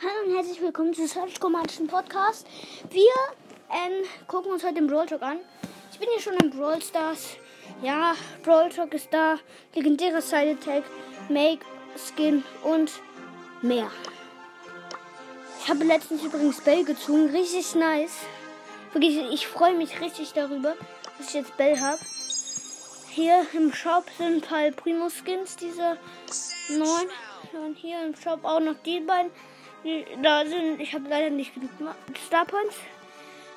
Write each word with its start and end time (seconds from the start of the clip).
Hallo 0.00 0.28
und 0.28 0.36
herzlich 0.36 0.62
willkommen 0.62 0.94
zu 0.94 1.08
Search 1.08 1.40
Commandischen 1.40 1.88
Podcast. 1.88 2.46
Wir 2.88 3.10
ähm, 3.68 4.04
gucken 4.28 4.52
uns 4.52 4.62
heute 4.62 4.74
den 4.74 4.86
Brawl 4.86 5.06
Talk 5.06 5.22
an. 5.22 5.40
Ich 5.90 5.98
bin 5.98 6.08
hier 6.14 6.22
schon 6.22 6.34
in 6.34 6.50
Brawl 6.50 6.80
Stars. 6.80 7.30
Ja, 7.82 8.14
Brawl 8.44 8.68
Talk 8.68 8.94
ist 8.94 9.08
da. 9.12 9.40
Legendärer 9.74 10.22
Side 10.22 10.52
Attack, 10.52 10.84
Make, 11.28 11.66
Skin 11.96 12.44
und 12.62 12.92
mehr. 13.60 13.90
Ich 15.60 15.68
habe 15.68 15.82
letztens 15.82 16.22
übrigens 16.22 16.60
Bell 16.60 16.84
gezogen. 16.84 17.30
Richtig 17.30 17.74
nice. 17.74 18.18
Wirklich, 18.92 19.16
ich 19.32 19.48
freue 19.48 19.74
mich 19.74 20.00
richtig 20.00 20.32
darüber, 20.32 20.76
dass 21.18 21.26
ich 21.26 21.34
jetzt 21.34 21.56
Bell 21.56 21.76
habe. 21.80 21.98
Hier 23.08 23.44
im 23.52 23.72
Shop 23.72 24.04
sind 24.16 24.26
ein 24.36 24.40
paar 24.42 24.70
Primo 24.70 25.08
Skins, 25.08 25.56
diese 25.56 25.98
neun. 26.68 27.08
Und 27.66 27.76
hier 27.78 28.00
im 28.04 28.14
Shop 28.14 28.44
auch 28.44 28.60
noch 28.60 28.76
die 28.84 29.00
beiden. 29.00 29.32
Die, 29.84 30.04
da 30.22 30.44
sind, 30.46 30.80
ich 30.80 30.92
habe 30.92 31.08
leider 31.08 31.30
nicht 31.30 31.54
genug 31.54 31.70
Star 32.26 32.44
Points. 32.44 32.74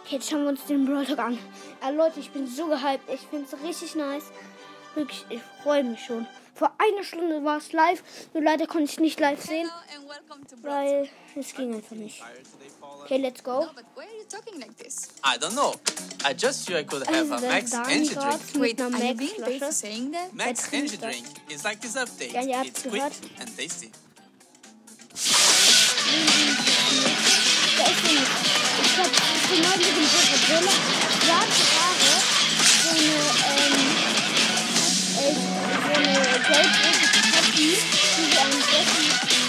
Okay, 0.04 0.16
jetzt 0.16 0.30
schauen 0.30 0.44
wir 0.44 0.50
uns 0.50 0.66
den 0.66 0.86
Brawl 0.86 1.06
Talk 1.06 1.20
an. 1.20 1.38
Ja, 1.82 1.90
Leute, 1.90 2.20
ich 2.20 2.32
bin 2.32 2.48
so 2.48 2.68
gehypt. 2.68 3.10
Ich 3.12 3.22
finde 3.22 3.48
es 3.52 3.64
richtig 3.64 3.96
nice. 3.96 4.26
Wirklich, 4.96 5.26
ich 5.30 5.42
freue 5.64 5.84
mich 5.84 6.04
schon. 6.04 6.28
Vor 6.54 6.72
einer 6.78 7.04
Stunde 7.04 7.44
war 7.44 7.58
es 7.58 7.72
live. 7.72 8.04
Nur 8.34 8.44
leider 8.44 8.68
konnte 8.68 8.92
ich 8.92 9.00
nicht 9.00 9.20
live 9.20 9.42
sehen, 9.42 9.70
weil 10.62 11.10
es 11.36 11.54
ging 11.54 11.74
einfach 11.74 11.96
nicht. 11.96 12.22
Okay, 13.04 13.18
let's 13.18 13.44
go. 13.44 13.68
I 15.24 15.38
don't 15.40 15.54
know. 15.54 15.74
I 16.24 16.34
just 16.34 16.68
knew 16.68 16.78
I 16.78 16.84
could 16.84 17.08
have 17.08 17.32
Also, 17.32 17.46
a 17.46 17.50
Max 17.50 17.74
Energy 17.74 18.14
Drink. 18.14 18.42
Wait, 18.56 18.82
are 18.82 18.92
you 18.92 19.16
being 19.16 19.72
saying 19.72 20.12
that? 20.12 20.34
Max 20.34 20.72
Energy? 20.72 20.98
Drink 20.98 21.26
is 21.50 21.64
like 21.64 21.80
this 21.82 21.96
update. 21.96 22.34
Ja, 22.34 22.42
ihr 22.44 22.58
habt's 22.58 22.70
it's 22.70 22.82
quick 22.84 22.94
gehört. 22.94 23.14
and 23.40 23.58
tasty. 23.58 23.92
Da 27.78 27.84
ist 27.86 28.04
ich 28.84 28.94
glaube, 28.96 29.12
genau 29.50 29.74
die 29.78 29.92
Brille. 29.92 30.72
Schwarze 31.24 31.64
Haare. 31.78 32.14
So 32.84 32.90
eine, 32.90 33.16
ähm, 33.48 33.78
äh, 35.18 35.34
so 35.34 35.94
eine 36.00 36.14
gelb-rote 36.48 37.20
Cappy, 37.32 37.54
die 37.58 38.28
wie 38.28 38.38
ein 38.38 38.52
Jessie 38.52 39.41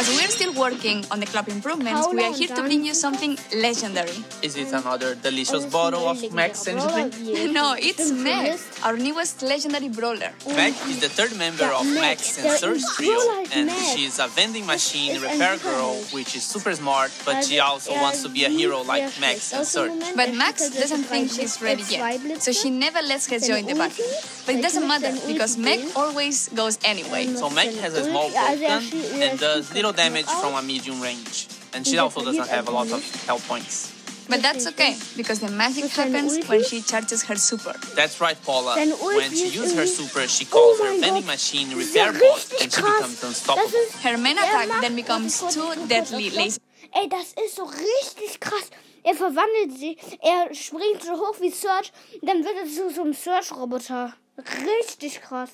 As 0.00 0.08
we're 0.08 0.32
still 0.32 0.54
working 0.54 1.04
on 1.10 1.20
the 1.20 1.26
club 1.26 1.46
improvements, 1.48 2.08
we 2.10 2.24
are 2.24 2.32
here 2.32 2.48
to 2.48 2.62
bring 2.62 2.86
you 2.86 2.94
something 2.94 3.36
legendary. 3.54 4.16
Is 4.40 4.56
it 4.56 4.72
another 4.72 5.14
delicious 5.14 5.66
bottle 5.66 6.08
of 6.08 6.16
Max 6.32 6.66
Energy 6.66 6.88
Drink? 7.20 7.52
No, 7.52 7.76
it's 7.78 8.10
Meg, 8.26 8.58
our 8.82 8.96
newest 8.96 9.42
legendary 9.42 9.90
brawler. 9.90 10.32
Meg 10.56 10.72
is 10.88 11.00
the 11.04 11.10
third 11.10 11.36
member 11.36 11.66
of 11.66 11.84
Meg. 11.84 12.00
Max 12.16 12.38
and 12.38 12.48
Der 12.60 12.78
trio, 12.96 13.20
and 13.52 13.70
she's 13.92 14.18
a 14.18 14.28
vending 14.28 14.64
machine 14.64 15.20
repair 15.20 15.58
girl, 15.58 15.92
which 16.16 16.34
is 16.34 16.44
super 16.44 16.74
smart, 16.74 17.12
but 17.26 17.44
she 17.44 17.60
Also, 17.60 17.92
also 17.92 18.00
wants 18.02 18.22
to 18.22 18.30
be 18.30 18.44
a 18.44 18.48
hero 18.48 18.80
like 18.80 19.04
Max 19.20 19.52
sehr 19.52 19.58
and 19.58 19.66
schlecht 19.68 19.76
aus 19.76 19.76
im 19.76 19.80
Surge. 19.84 19.90
Moment. 20.00 20.16
But 20.16 20.34
Max 20.34 20.70
doesn't 20.70 21.04
think 21.12 21.30
she's 21.30 21.60
ready 21.60 21.84
yet, 21.92 22.40
so 22.42 22.52
she 22.52 22.70
never 22.70 23.02
lets 23.02 23.28
her 23.28 23.38
join 23.38 23.66
the 23.66 23.74
battle. 23.74 24.00
Ulti, 24.00 24.46
But 24.46 24.54
it 24.56 24.62
doesn't 24.62 24.88
matter 24.88 25.12
because 25.28 25.56
Ulti 25.56 25.64
Meg 25.68 25.80
always 25.94 26.48
goes 26.56 26.78
anyway. 26.84 27.26
So 27.36 27.50
Meg 27.50 27.76
has 27.84 27.92
a 27.92 28.04
small 28.08 28.30
Ja, 28.32 28.56
gun 28.56 28.82
and 29.20 29.38
does 29.38 29.68
little 29.74 29.89
halt 29.90 29.98
damage 29.98 30.30
from 30.40 30.54
a 30.54 30.62
medium 30.62 31.00
range. 31.00 31.48
And 31.74 31.86
she 31.86 31.98
also 31.98 32.24
doesn't 32.24 32.48
have 32.48 32.68
a 32.68 32.72
lot 32.72 32.90
of 32.90 33.02
health 33.26 33.46
points. 33.46 33.92
But 34.28 34.42
that's 34.42 34.66
okay 34.68 34.96
because 35.16 35.40
the 35.40 35.50
magic 35.50 35.86
happens 35.90 36.46
when 36.48 36.62
she 36.62 36.82
charges 36.82 37.24
her 37.24 37.36
super. 37.36 37.74
That's 37.96 38.20
right, 38.20 38.36
Paula. 38.44 38.76
When 38.76 39.30
she 39.30 39.48
uses 39.48 39.74
her 39.74 39.86
super, 39.86 40.28
she 40.28 40.46
Oh 40.52 40.54
calls 40.54 40.78
her 40.80 41.00
vending 41.00 41.26
machine 41.26 41.68
Das 41.70 41.78
ist 41.80 41.94
ja 41.94 42.04
repair 42.04 42.20
bot, 42.20 42.62
and 42.62 42.72
she 42.72 42.80
becomes 42.80 43.24
unstoppable. 43.24 43.86
Her 44.02 44.18
main 44.18 44.38
attack 44.38 44.68
then 44.80 44.94
becomes 44.94 45.42
Warte, 45.42 45.54
too 45.54 45.60
kurz, 45.62 45.76
kurz, 45.78 45.88
deadly 45.88 46.30
kurz, 46.30 46.36
lazy. 46.36 46.60
Ey, 46.94 47.08
das 47.08 47.34
ist 47.44 47.56
so 47.56 47.64
richtig 47.64 48.38
krass. 48.38 48.70
Er 49.02 49.14
verwandelt 49.14 49.78
sich. 49.78 49.96
Er 50.22 50.54
springt 50.54 51.02
so 51.02 51.12
hoch 51.12 51.40
wie 51.40 51.50
Search. 51.50 51.92
Dann 52.22 52.44
wird 52.44 52.54
er 52.56 52.66
zu 52.66 52.90
so 52.94 53.02
einem 53.02 53.14
Search-Roboter. 53.14 54.14
Richtig 54.38 55.22
krass. 55.22 55.50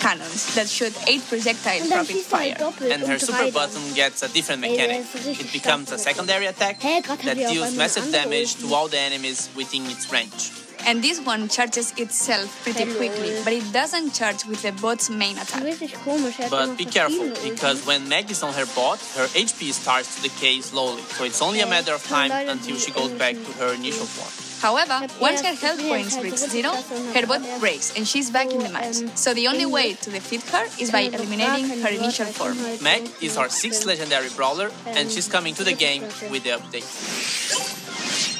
Cannons 0.00 0.54
that 0.54 0.68
shoot 0.68 0.92
eight 1.06 1.22
projectiles 1.28 1.82
Und 1.82 1.90
dann 1.90 2.00
rapid 2.00 2.24
fire. 2.24 2.56
And 2.92 3.02
her 3.02 3.18
drei 3.18 3.18
super 3.18 3.50
button 3.52 3.94
gets 3.94 4.22
a 4.22 4.28
different 4.28 4.60
mechanic. 4.60 5.04
It 5.26 5.52
becomes 5.52 5.92
a 5.92 5.98
secondary 5.98 6.46
attack 6.46 6.80
Hä, 6.80 7.02
grad 7.02 7.20
hat 7.20 7.36
that 7.36 7.52
deals 7.52 7.74
massive 7.76 8.10
damage 8.12 8.56
to 8.56 8.74
all 8.74 8.88
the 8.88 8.98
enemies 8.98 9.50
within 9.56 9.86
its 9.90 10.10
range. 10.12 10.52
And 10.86 11.02
this 11.02 11.20
one 11.20 11.48
charges 11.48 11.92
itself 11.98 12.62
pretty 12.62 12.86
quickly, 12.96 13.34
but 13.44 13.52
it 13.52 13.72
doesn't 13.72 14.14
charge 14.14 14.46
with 14.46 14.62
the 14.62 14.72
bot's 14.80 15.10
main 15.10 15.36
attack. 15.36 15.62
Richtig 15.62 15.92
komisch. 16.04 16.36
Hat 16.36 16.50
But 16.50 16.78
be 16.78 16.84
careful, 16.84 17.30
because 17.42 17.84
when 17.84 18.08
Meg 18.08 18.30
is 18.30 18.42
on 18.42 18.54
her 18.54 18.66
bot, 18.74 18.98
her 19.16 19.26
HP 19.34 19.72
starts 19.72 20.16
to 20.16 20.22
decay 20.22 20.60
slowly. 20.60 21.02
So 21.02 21.24
it's 21.24 21.42
only 21.42 21.60
a 21.60 21.66
matter 21.66 21.92
of 21.94 22.06
time 22.06 22.30
until 22.48 22.76
she 22.76 22.92
goes 22.92 23.10
back 23.10 23.34
to 23.34 23.52
her 23.58 23.74
initial 23.74 24.06
form. 24.06 24.47
However, 24.60 25.06
once 25.20 25.40
her 25.42 25.54
health 25.54 25.80
points 25.88 26.14
halt 26.14 26.24
reach 26.24 26.38
zero, 26.38 26.72
her 27.14 27.20
hab 27.20 27.28
bot 27.28 27.42
breaks 27.60 27.92
and 27.96 28.06
she's 28.06 28.30
back 28.30 28.50
in 28.50 28.58
the 28.58 28.68
match. 28.68 28.98
ähm, 29.02 29.10
So 29.14 29.34
the 29.34 29.46
only 29.48 29.66
way 29.66 29.94
to 29.94 30.10
defeat 30.10 30.42
her 30.52 30.64
is 30.78 30.90
by 30.90 31.08
Kann 31.08 31.12
doch 31.12 31.18
gar 31.18 31.20
eliminating 31.20 31.82
her 31.82 31.90
initial 31.90 32.26
form. 32.26 32.56
Meg 32.82 33.02
is 33.20 33.36
our 33.36 33.48
sixth 33.50 33.84
legendary 33.86 34.30
brawler, 34.36 34.70
and 34.86 35.10
she's 35.10 35.28
coming 35.28 35.54
to 35.54 35.64
the 35.64 35.74
game 35.74 36.02
with 36.30 36.42
the 36.42 36.50
update. 36.58 37.87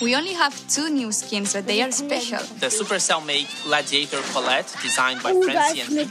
We 0.01 0.15
only 0.15 0.35
have 0.35 0.55
two 0.69 0.89
new 0.91 1.11
skins, 1.13 1.53
but 1.55 1.67
they 1.67 1.83
are 1.83 1.91
special. 1.91 2.39
The 2.61 2.71
Supercell 2.71 3.25
make 3.25 3.49
Gladiator 3.65 4.21
Colette, 4.33 4.71
designed 4.83 5.23
by 5.23 5.33
Francie 5.33 5.81
and 5.83 5.95
mit 5.95 6.09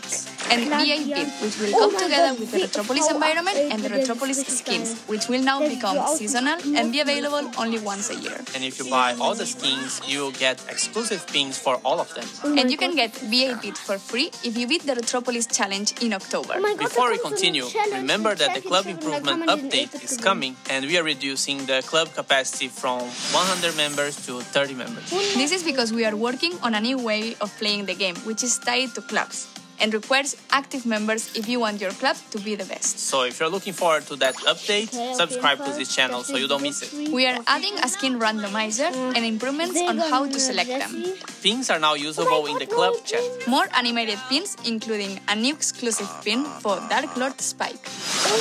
And 0.50 0.68
Gladiator. 0.68 1.04
VA 1.04 1.16
Pit, 1.16 1.28
which 1.42 1.58
will 1.60 1.76
Oh 1.76 1.90
come 1.90 2.00
together 2.04 2.34
with 2.40 2.52
the 2.52 2.60
Retropolis 2.68 3.12
environment 3.12 3.58
and 3.58 3.84
the 3.84 3.88
ey, 3.88 3.90
der 3.90 4.00
ist 4.00 4.10
Retropolis 4.10 4.40
skins, 4.60 4.96
which 5.08 5.28
will 5.28 5.44
now 5.44 5.60
Der 5.60 5.68
sieht 5.68 5.82
so 5.82 5.92
become 5.92 6.18
seasonal 6.18 6.58
and 6.78 6.92
be 6.92 7.00
available 7.02 7.44
only 7.58 7.80
once 7.80 8.10
a 8.10 8.16
year. 8.16 8.38
And 8.56 8.64
if 8.64 8.80
you 8.80 8.90
buy 8.90 9.16
all 9.20 9.36
the 9.36 9.46
skins, 9.46 10.02
you 10.08 10.22
will 10.24 10.32
get 10.32 10.58
exclusive 10.70 11.26
pins 11.28 11.58
for 11.58 11.80
all 11.84 12.00
of 12.00 12.14
them. 12.16 12.26
Oh 12.44 12.56
And 12.60 12.72
you 12.72 12.78
can 12.78 12.96
get 12.96 13.12
VA 13.32 13.60
Pit 13.62 13.78
for 13.78 13.98
free 14.00 14.32
if 14.44 14.58
you 14.58 14.68
beat 14.68 14.86
the 14.86 14.96
Retropolis 14.96 15.48
challenge 15.48 15.94
in 16.02 16.14
October. 16.14 16.54
Oh 16.58 16.62
mein 16.62 16.78
Gott, 16.78 16.90
Before 16.90 17.10
we 17.12 17.18
kommt 17.18 17.40
so 17.40 17.46
eine 17.46 17.60
continue, 17.62 17.66
remember 17.94 18.36
that 18.36 18.54
the 18.56 18.62
club 18.62 18.86
Championship 18.86 19.04
und 19.04 19.28
da 19.28 19.32
kann 19.32 19.42
improvement 19.42 19.50
update 19.52 20.04
is 20.04 20.18
coming, 20.18 20.56
and 20.70 20.86
we 20.88 20.98
are 20.98 21.04
reducing 21.04 21.66
the 21.66 21.82
club 21.84 22.08
capacity 22.16 22.70
from 22.70 23.02
100 23.34 23.57
members 23.76 24.16
to 24.26 24.42
30 24.42 24.74
members. 24.74 25.10
This 25.10 25.52
is 25.52 25.64
because 25.64 25.92
we 25.92 26.06
are 26.06 26.16
working 26.16 26.54
on 26.62 26.76
a 26.76 26.80
new 26.80 26.98
way 26.98 27.36
of 27.42 27.52
playing 27.58 27.86
the 27.86 27.96
game, 27.96 28.16
which 28.18 28.44
is 28.44 28.58
tied 28.58 28.94
to 28.96 29.02
clubs 29.02 29.48
and 29.80 29.94
requires 29.94 30.36
active 30.52 30.86
members 30.86 31.36
if 31.36 31.48
you 31.48 31.60
want 31.60 31.82
your 31.82 31.92
club 31.92 32.16
to 32.32 32.40
be 32.40 32.56
the 32.56 32.66
best. 32.66 33.00
So 33.00 33.24
if 33.24 33.40
you're 33.40 33.50
looking 33.50 33.74
forward 33.74 34.04
to 34.08 34.16
that 34.18 34.36
update, 34.48 34.90
subscribe 35.16 35.64
to 35.66 35.72
this 35.72 35.94
channel 35.96 36.24
so 36.24 36.38
you 36.38 36.48
don't 36.48 36.62
miss 36.62 36.82
it. 36.82 37.12
We 37.12 37.28
are 37.28 37.40
adding 37.48 37.76
a 37.84 37.88
skin 37.88 38.20
randomizer 38.20 38.92
and 39.16 39.26
improvements 39.26 39.80
on 39.80 39.98
how 39.98 40.26
to 40.26 40.40
select 40.40 40.70
them. 40.70 41.04
Pins 41.42 41.70
are 41.70 41.80
now 41.80 41.94
usable 41.94 42.46
in 42.48 42.58
the 42.58 42.66
club 42.66 42.96
chat. 43.06 43.22
More 43.48 43.68
animated 43.76 44.20
pins, 44.30 44.58
including 44.66 45.20
a 45.28 45.36
new 45.36 45.54
exclusive 45.54 46.10
pin 46.24 46.44
for 46.44 46.76
Dark 46.90 47.16
Lord 47.18 47.40
Spike. 47.40 47.88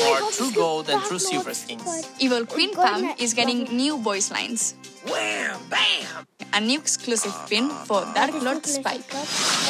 Or 0.08 0.30
True 0.32 0.52
Gold 0.52 0.88
and 0.90 1.02
True 1.02 1.18
Silver 1.18 1.54
skins. 1.54 2.08
Evil 2.18 2.46
Queen 2.46 2.74
Pam 2.74 3.14
is 3.18 3.34
getting 3.34 3.64
new 3.76 3.98
voice 3.98 4.30
lines. 4.30 4.74
Wham! 5.06 5.60
Bam! 5.70 6.26
A 6.52 6.60
new 6.60 6.78
exclusive 6.78 7.34
pin 7.48 7.68
for 7.68 8.00
Dark 8.14 8.42
Lord 8.42 8.64
Spike. 8.66 9.12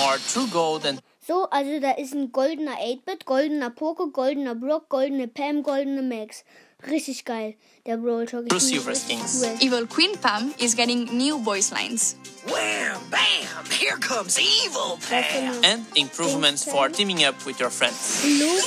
More 0.01 0.17
True 0.17 0.47
Gold 0.47 0.87
and 0.87 1.01
So, 1.27 1.49
also 1.51 1.81
da 1.81 1.91
ist 1.93 2.15
ein 2.15 2.31
goldener 2.31 2.77
8-Bit, 2.79 3.27
goldener 3.27 3.71
Poco, 3.71 4.11
goldener 4.11 4.55
Brock, 4.55 4.89
goldene 4.89 5.27
Pam, 5.27 5.65
goldene 5.65 6.03
Max. 6.03 6.45
Richtig 6.89 7.25
geil, 7.25 7.57
der 7.85 7.97
Brawl 7.97 8.27
Talk. 8.27 8.45
Ich 8.45 8.49
True 8.51 8.61
Silver 8.61 8.95
skins. 8.95 9.43
cool. 9.43 9.57
Evil 9.67 9.87
Queen 9.89 10.13
Pam 10.21 10.55
is 10.59 10.77
getting 10.77 11.05
new 11.17 11.43
voice 11.43 11.73
lines. 11.73 12.15
Wham! 12.47 13.01
Bam! 13.11 13.65
Here 13.71 13.97
comes 13.97 14.39
evil 14.39 14.99
Pam! 15.09 15.65
and 15.65 15.85
improvements 15.97 16.65
for 16.65 16.89
teaming 16.91 17.25
up 17.25 17.35
with 17.45 17.59
your 17.59 17.71
friends. 17.71 18.23
Luke. 18.25 18.63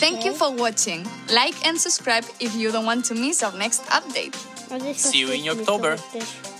Thank 0.00 0.24
you 0.24 0.32
for 0.32 0.50
watching. 0.50 1.06
Like 1.32 1.54
and 1.64 1.78
subscribe 1.78 2.24
if 2.40 2.56
you 2.56 2.72
don't 2.72 2.86
want 2.86 3.04
to 3.06 3.14
miss 3.14 3.44
our 3.44 3.56
next 3.56 3.84
update. 3.84 4.34
See 4.96 5.20
you 5.20 5.30
in 5.30 5.42
versteh's 5.42 5.56
nicht 5.56 5.68
October. 5.68 6.55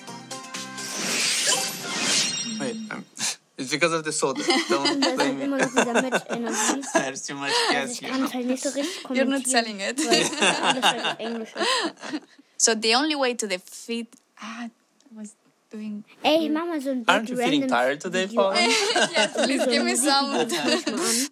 It's 3.67 3.73
because 3.73 3.93
of 3.93 4.05
the 4.05 4.13
soda. 4.13 4.41
Don't 4.71 5.01
das 5.01 5.15
blame 5.15 5.31
ist 5.31 5.39
me. 5.39 5.45
immer 5.45 5.59
noch 5.59 5.67
dieser 5.69 6.03
mit 6.03 6.15
Energie. 6.31 6.83
There's 6.93 7.23
too 7.27 7.35
much 7.35 7.51
Also 7.51 7.73
gas 7.73 7.91
ich 7.93 8.01
here. 8.01 8.13
kann 8.13 8.25
es 8.25 8.33
halt 8.35 8.47
nicht 8.47 8.63
so 8.63 8.69
richtig 8.71 8.97
You're 8.97 9.09
kommentieren. 9.09 9.31
not 9.31 9.47
selling 9.47 9.81
it. 9.81 9.99
Weil 9.99 10.63
alles 10.63 10.83
halt 10.85 11.05
auf 11.05 11.19
Englisch 11.27 11.51
ist. 11.55 12.23
So 12.59 12.73
the 12.81 12.95
only 12.97 13.15
way 13.17 13.35
to 13.35 13.47
defeat 13.47 14.09
ah 14.41 14.65
I 14.67 14.71
was 15.11 15.35
doing 15.71 16.05
Ey, 16.23 16.49
mach 16.49 16.65
mal 16.67 16.81
so 16.81 16.91
ein 16.91 17.05
Aren't 17.07 17.29
you 17.29 17.37
feeling 17.37 17.63
random 17.63 17.69
tired 17.69 18.01
today, 18.01 18.27
Video 18.29 18.43
Paul? 18.43 18.53
an. 18.53 18.71
Yes, 19.17 19.33
please 19.35 19.65
So 19.65 19.71
give 19.71 19.85
me 19.85 19.91
ein 19.91 19.97
some. 19.97 20.33
Musikvideo 20.33 20.63
guck 20.65 20.81
ich 20.81 20.87
mal 20.87 21.01
an. 21.09 21.29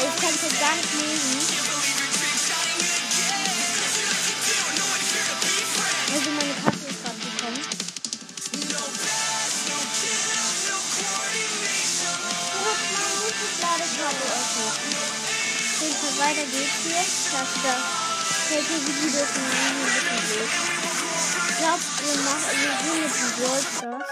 Ich 0.00 0.16
kann 0.20 0.34
es 0.34 0.42
jetzt 0.42 0.60
gar 0.60 0.76
nicht 0.76 0.94
lesen. 0.94 1.40
Also 1.40 1.99
Öffnen. 14.60 14.94
Auf 14.94 15.80
jeden 15.82 15.96
Fall 15.96 16.16
weiter 16.26 16.44
geht's 16.44 16.80
hier. 16.84 17.00
Das 17.00 17.50
da. 17.62 17.74
Welche 18.50 18.76
Videos 18.86 19.28
sind 19.34 19.44
ein 19.44 19.76
bisschen 19.84 20.18
blöd. 20.26 20.50
Ich 21.48 21.56
glaube, 21.58 21.82
wir 22.00 22.16
machen, 22.24 22.50
wir 22.60 22.72
sind 22.84 22.98
jetzt 23.02 23.20
ein 23.22 23.32
Brawl. 23.90 24.04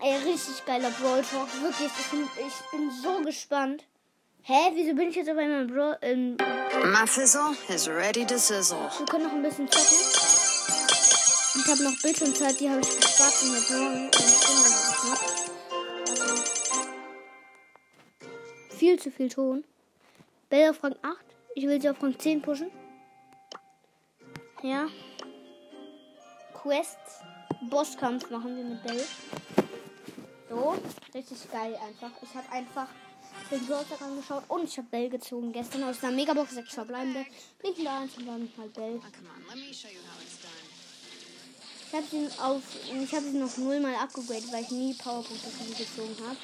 Ey, 0.00 0.16
richtig 0.30 0.64
geiler 0.64 0.90
Brawl 0.90 1.22
Talk. 1.22 1.48
Wirklich, 1.62 1.90
ich 1.98 2.06
bin, 2.06 2.28
ich 2.36 2.70
bin 2.70 2.90
so 3.02 3.20
gespannt. 3.22 3.84
Hä, 4.42 4.72
wieso 4.74 4.94
bin 4.94 5.08
ich 5.10 5.16
jetzt 5.16 5.28
auf 5.28 5.36
einmal 5.36 5.66
Brawl, 5.66 5.98
ähm, 6.02 6.36
My 6.84 7.06
fizzle 7.06 7.56
is 7.68 7.88
ready 7.88 8.24
to 8.24 8.38
sizzle. 8.38 8.90
Wir 8.98 9.06
können 9.06 9.24
noch 9.24 9.32
ein 9.32 9.42
bisschen 9.42 9.68
zocken. 9.70 9.98
Ich 11.54 11.66
habe 11.70 11.82
noch 11.82 12.00
Bildschirmzeit, 12.02 12.60
die 12.60 12.70
habe 12.70 12.80
ich 12.80 13.00
gespart 13.00 13.32
von 13.32 13.50
heute 13.50 13.72
Morgen. 13.72 13.96
Eine 13.96 14.12
Stunde 14.12 14.70
habe 15.10 15.57
viel 18.78 18.98
zu 18.98 19.10
viel 19.10 19.28
Ton. 19.28 19.64
Bell 20.48 20.70
auf 20.70 20.82
Rang 20.82 20.94
8. 21.02 21.16
Ich 21.54 21.66
will 21.66 21.80
sie 21.80 21.90
auf 21.90 22.02
Rang 22.02 22.18
10 22.18 22.40
pushen. 22.40 22.70
Ja. 24.62 24.86
Quests. 26.54 27.20
Bosskampf 27.68 28.30
machen 28.30 28.56
wir 28.56 28.64
mit 28.64 28.82
Bell. 28.84 29.04
So. 30.48 30.76
Richtig 31.12 31.50
geil 31.50 31.76
einfach. 31.86 32.10
Ich 32.22 32.34
habe 32.34 32.52
einfach 32.52 32.88
den 33.50 33.66
Brawler 33.66 34.00
angeschaut 34.00 34.44
und 34.48 34.64
ich 34.64 34.78
habe 34.78 34.88
Bell 34.88 35.10
gezogen. 35.10 35.52
Gestern 35.52 35.84
aus 35.84 36.02
einer 36.02 36.14
Megabox 36.14 36.54
6 36.54 36.74
verbleibende. 36.74 37.26
Nicht 37.62 37.84
da 37.84 38.00
eins 38.00 38.14
dann 38.14 38.48
halt 38.58 38.72
Bell. 38.74 39.00
Ich 41.90 41.94
habe 41.94 42.16
ihn 42.16 42.30
auf, 42.38 42.62
ich 42.84 43.14
habe 43.14 43.26
ihn 43.28 43.40
noch 43.40 43.56
nullmal 43.56 43.94
abgegradet, 43.94 44.52
weil 44.52 44.62
ich 44.62 44.70
nie 44.70 44.92
Powerpunkte 44.92 45.48
gezogen 45.70 46.16
habe. 46.20 46.36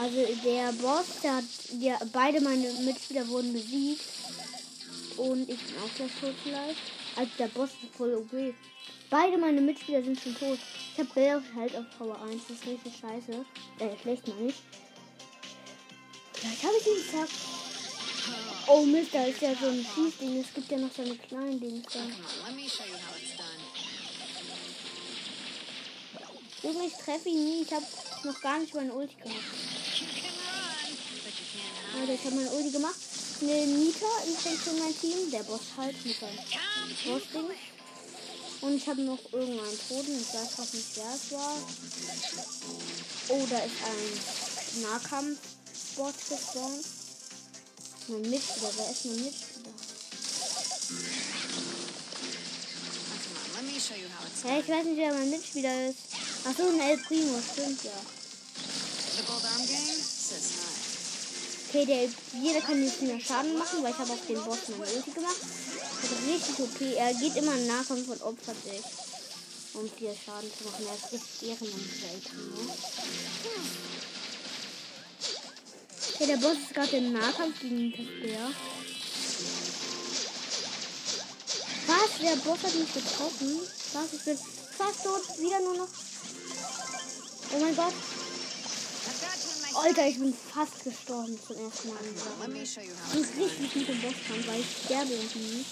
Also 0.00 0.16
der 0.44 0.72
Boss, 0.74 1.06
der 1.24 1.36
hat, 1.36 1.44
der, 1.72 1.98
beide 2.12 2.40
meine 2.40 2.72
Mitspieler 2.84 3.26
wurden 3.26 3.52
besiegt 3.52 4.04
und 5.16 5.48
ich 5.48 5.58
bin 5.58 5.76
auch 5.78 5.94
gleich 5.96 6.12
tot 6.20 6.34
vielleicht. 6.44 6.78
Also 7.16 7.30
der 7.36 7.48
Boss 7.48 7.70
ist 7.82 7.96
voll 7.96 8.14
OP. 8.14 8.54
Beide 9.10 9.38
meine 9.38 9.60
Mitspieler 9.60 10.04
sind 10.04 10.20
schon 10.20 10.36
tot. 10.36 10.58
Ich 10.92 10.98
habe 10.98 11.10
Bell 11.14 11.42
halt 11.56 11.74
auf 11.74 11.84
Power 11.98 12.22
1, 12.22 12.42
das 12.48 12.58
ist 12.58 12.66
richtig 12.66 12.92
scheiße. 13.00 13.44
Äh, 13.80 13.98
schlecht 14.00 14.28
mal 14.28 14.36
nicht. 14.36 14.58
Vielleicht 16.32 16.62
habe 16.62 16.74
ich 16.80 16.86
ihn 16.86 16.96
gesagt. 16.96 17.32
Oh 18.68 18.84
Mist, 18.84 19.14
da 19.14 19.24
ist 19.24 19.40
ja 19.40 19.54
so 19.54 19.66
ein 19.66 19.84
Schießding. 19.94 20.40
Es 20.40 20.52
gibt 20.52 20.70
ja 20.70 20.78
noch 20.78 20.92
so 20.92 21.02
eine 21.02 21.16
kleinen 21.16 21.60
Dings 21.60 21.84
da. 21.92 22.00
Junge, 26.62 26.86
ich 26.86 26.94
treffe 26.94 27.28
ihn 27.28 27.44
nie. 27.44 27.62
Ich 27.62 27.72
habe 27.72 27.86
noch 28.24 28.40
gar 28.40 28.58
nicht 28.58 28.74
meine 28.74 28.92
Ulti 28.92 29.14
gemacht. 29.16 29.36
Hide. 29.94 30.26
Alter, 32.00 32.14
ich 32.14 32.24
habe 32.24 32.36
meine 32.36 32.50
Ulti 32.50 32.70
gemacht. 32.70 32.96
Eine 33.40 33.66
Nita 33.66 34.06
ist 34.26 34.62
für 34.62 34.72
mein 34.72 34.98
Team. 34.98 35.30
Der 35.30 35.42
Boss 35.42 35.60
halt 35.76 36.04
mit 36.04 36.18
seinem 36.18 36.38
Boss-Ding. 37.04 37.50
Und 38.62 38.74
ich 38.74 38.88
habe 38.88 39.02
noch 39.02 39.18
irgendeinen 39.32 39.78
Toten. 39.88 40.18
Ich 40.18 40.34
weiß 40.34 40.48
fast 40.56 40.74
nicht, 40.74 40.96
wer 40.96 41.14
es 41.14 41.32
war. 41.32 41.56
Oh, 43.28 43.46
da 43.50 43.58
ist 43.58 43.74
ein 43.84 44.82
Nahkampf-Bot 44.82 46.14
gespawnt. 46.28 46.84
Mein 48.08 48.22
Mitspieler. 48.22 48.70
Wer 48.76 48.90
ist 48.90 49.04
mein 49.04 49.24
Mitspieler? 49.24 49.72
Ja, 54.44 54.58
ich 54.58 54.68
weiß 54.68 54.84
nicht, 54.84 54.96
wer 54.96 55.12
mein 55.12 55.30
Mitspieler 55.30 55.88
ist. 55.90 56.05
Achso, 56.48 56.62
ein 56.68 56.78
El 56.80 56.98
Primo. 56.98 57.42
Stimmt 57.42 57.82
ja. 57.82 57.90
Okay, 61.68 61.84
der, 61.84 62.08
jeder 62.40 62.60
kann 62.60 62.84
jetzt 62.84 63.02
mehr 63.02 63.18
Schaden 63.18 63.58
machen, 63.58 63.82
weil 63.82 63.90
ich 63.90 63.98
habe 63.98 64.12
auf 64.12 64.26
den 64.28 64.44
Boss 64.44 64.58
meine 64.68 64.92
Ulti 64.92 65.10
gemacht. 65.10 65.40
Das 65.40 66.10
ist 66.10 66.28
richtig 66.28 66.60
okay. 66.60 66.94
Er 66.94 67.14
geht 67.14 67.34
immer 67.34 67.52
in 67.56 67.66
Nahkampf 67.66 68.08
und 68.08 68.22
opfert 68.22 68.56
sich, 68.62 68.84
um 69.74 69.90
viel 69.90 70.14
Schaden 70.14 70.48
zu 70.56 70.64
machen. 70.64 70.86
Er 70.86 70.94
ist 70.94 71.12
richtig 71.12 71.48
ehrenmann 71.48 71.80
ne? 71.80 72.70
Okay, 76.14 76.26
der 76.26 76.36
Boss 76.36 76.58
ist 76.58 76.74
gerade 76.74 76.96
im 76.96 77.12
Nahkampf 77.12 77.60
gegen 77.60 77.90
das 77.90 78.06
Bär. 78.22 78.52
Was? 81.88 82.20
Der 82.22 82.36
Boss 82.36 82.62
hat 82.62 82.74
mich 82.76 82.94
getroffen. 82.94 83.60
Was? 83.94 84.12
Ich 84.12 84.24
bin 84.24 84.38
fast 84.78 85.02
tot. 85.02 85.38
Wieder 85.40 85.60
nur 85.60 85.76
noch. 85.78 85.88
Oh 87.52 87.58
mein 87.58 87.76
Gott. 87.76 87.94
Alter, 89.74 90.06
ich 90.06 90.18
bin 90.18 90.34
fast 90.34 90.84
gestorben 90.84 91.38
zum 91.46 91.56
ersten 91.56 91.88
Mal. 91.88 91.98
Ich 92.52 92.78
muss 93.14 93.26
richtig 93.38 93.76
mit 93.76 93.88
dem 93.88 94.00
Bosskampf, 94.00 94.46
weil 94.46 94.60
ich 94.60 94.84
sterbe 94.84 95.12
irgendwie. 95.12 95.64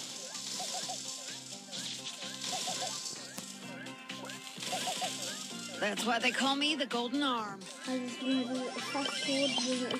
That's 5.79 6.05
why 6.05 6.19
they 6.19 6.31
call 6.31 6.55
me 6.55 6.75
the 6.75 6.85
golden 6.85 7.21
arm. 7.21 7.59
Also 7.85 8.01
ich 8.07 8.19
bin 8.19 8.47
so 8.47 8.63
fast 8.91 9.09
tot. 9.09 9.49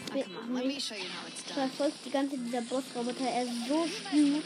Ich 0.06 0.12
bin 0.12 0.68
it's 0.68 0.90
done. 0.90 1.70
verfolgt 1.70 1.98
die 2.06 2.10
ganze 2.12 2.38
dieser 2.38 2.62
Bossroboter. 2.62 3.26
Er 3.26 3.44
ist 3.44 3.68
so 3.68 3.88
gut. 4.12 4.44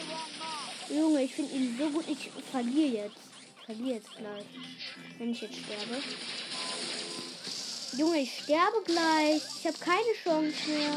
Junge, 0.90 1.24
ich 1.24 1.36
finde 1.36 1.56
ihn 1.56 1.78
so 1.78 1.90
gut. 1.92 2.06
Ich 2.08 2.32
verliere 2.52 3.04
jetzt. 3.04 3.18
Ich 3.60 3.66
verliere 3.66 3.96
jetzt 3.96 4.16
gleich. 4.18 4.46
Wenn 5.18 5.32
ich 5.32 5.42
jetzt 5.42 5.56
sterbe. 5.56 6.02
Junge, 7.98 8.20
ich 8.20 8.40
sterbe 8.44 8.82
gleich. 8.86 9.42
Ich 9.60 9.66
habe 9.68 9.78
keine 9.80 10.14
Chance 10.24 10.56
mehr. 10.68 10.94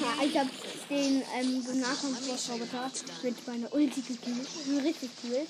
Ja, 0.00 0.24
ich 0.24 0.38
habe 0.38 0.50
den 0.90 1.22
ähm, 1.38 1.80
Nahkampf-Bossroboter 1.80 2.90
mit 3.22 3.46
meiner 3.46 3.72
Ulti 3.72 4.00
gekillt. 4.00 4.48
Richtig 4.84 5.10
cool. 5.24 5.46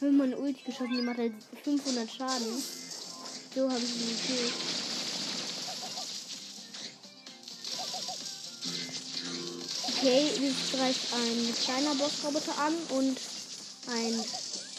Habe 0.00 0.12
meine 0.12 0.36
Ulti 0.36 0.62
geschossen, 0.64 0.96
die 0.96 1.02
macht 1.02 1.18
halt 1.18 1.32
500 1.62 2.10
Schaden. 2.10 2.62
So 3.54 3.70
habe 3.70 3.78
ich 3.78 3.94
ihn 3.94 4.16
gekillt. 4.16 4.75
Okay, 9.98 10.30
jetzt 10.40 10.72
greift 10.72 11.14
ein 11.14 11.54
kleiner 11.64 11.94
Bossroboter 11.94 12.58
an 12.58 12.74
und 12.90 13.18
ein 13.88 14.24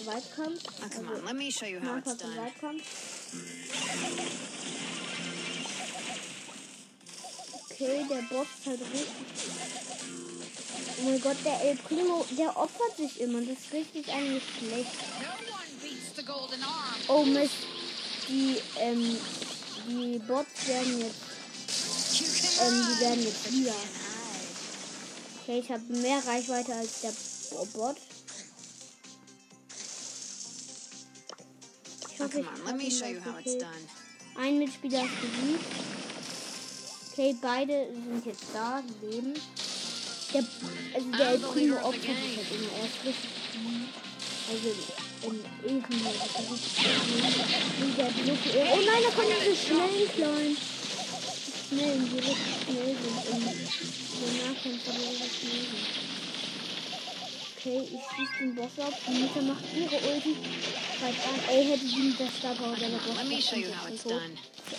Weitkampf. 0.06 0.64
Now, 0.80 0.90
come 0.90 1.10
on, 1.12 1.26
let 1.26 1.36
me 1.36 1.52
show 1.52 1.66
you 1.66 1.80
how 1.80 1.98
it's 1.98 2.16
done. 2.18 2.38
Weitkampf. 2.38 2.84
Okay, 7.72 8.06
der 8.10 8.22
Boss 8.30 8.48
ist 8.60 8.68
halt 8.68 8.82
richtig. 8.82 9.08
Oh 11.00 11.10
mein 11.10 11.22
Gott, 11.22 11.38
der 11.44 11.62
El 11.62 11.76
Primo, 11.78 12.26
der 12.38 12.56
opfert 12.56 12.98
sich 12.98 13.20
immer. 13.20 13.40
Das 13.42 13.58
ist 13.58 13.74
richtig 13.74 14.10
eigentlich 14.12 14.44
schlecht. 14.60 14.92
Oh 17.08 17.24
Mist. 17.24 17.54
Die, 18.28 18.58
ähm, 18.80 19.18
die 19.88 20.20
Bots 20.20 20.68
werden 20.68 21.00
jetzt, 21.00 21.16
ähm, 22.62 22.88
die 22.88 23.02
werden 23.02 23.24
jetzt 23.24 23.52
wieder. 23.52 23.76
Okay, 25.48 25.60
ich 25.60 25.72
habe 25.72 25.82
mehr 25.94 26.18
Reichweite 26.28 26.74
als 26.74 27.00
der 27.00 27.14
Bo- 27.52 27.66
Bot. 27.68 27.96
Ich 32.12 32.20
hoffe, 32.20 32.40
ich 32.42 32.66
let 32.66 32.76
me 32.76 32.92
show 32.92 33.06
you 33.06 33.22
how 33.24 33.40
it's 33.40 33.58
done. 33.58 33.72
Ein 34.36 34.60
Mitspieler 34.60 35.06
ist 35.06 35.22
besiegt. 35.22 35.64
Okay, 37.14 37.36
beide 37.42 37.88
sind 37.94 38.26
jetzt 38.26 38.44
da, 38.54 38.84
leben. 39.02 39.36
Der, 40.34 40.44
also 40.94 41.12
der 41.18 41.30
El 41.30 41.40
Primo 41.40 41.78
opfert 41.78 42.02
sich 42.04 42.12
halt 42.12 42.52
immer. 42.52 42.72
Er 42.80 42.86
ist 42.86 43.06
richtig. 43.06 43.30
Also 44.50 44.68
in 45.64 45.82
gut. 45.82 46.60
Und 47.80 47.98
der. 47.98 48.08
Oh 48.08 48.82
nein, 48.86 49.02
da 49.02 49.10
kommen 49.16 49.32
diese 49.46 49.56
schnellen 49.56 50.58
Die 51.70 51.76
schnellen, 51.76 52.10
die 52.10 52.20
richtig 52.20 52.38
schnell 52.64 52.96
sind. 52.96 53.18
Und 53.28 53.44
der 54.22 54.32
Nahkämpfer, 54.48 54.92
die 54.92 55.06
richtig 55.06 55.32
schnell. 55.40 55.66
Okay, 57.58 57.80
ich 57.84 58.04
schieße 58.16 58.38
den 58.40 58.56
Boss 58.56 58.76
ab. 58.80 58.94
Die 59.08 59.12
Mieter 59.12 59.42
macht 59.42 59.64
ihre 59.76 59.98
Ulti. 60.14 60.34
Greift 61.00 61.28
an. 61.28 61.40
Ey, 61.50 61.66
hätte 61.66 61.86
die 61.86 62.04
mit 62.04 62.20
der 62.20 62.30
Star 62.30 62.56
Power 62.56 62.76
der 62.76 62.88
Boss. 62.88 63.02
Kommt 63.06 63.30
nicht. 63.30 63.54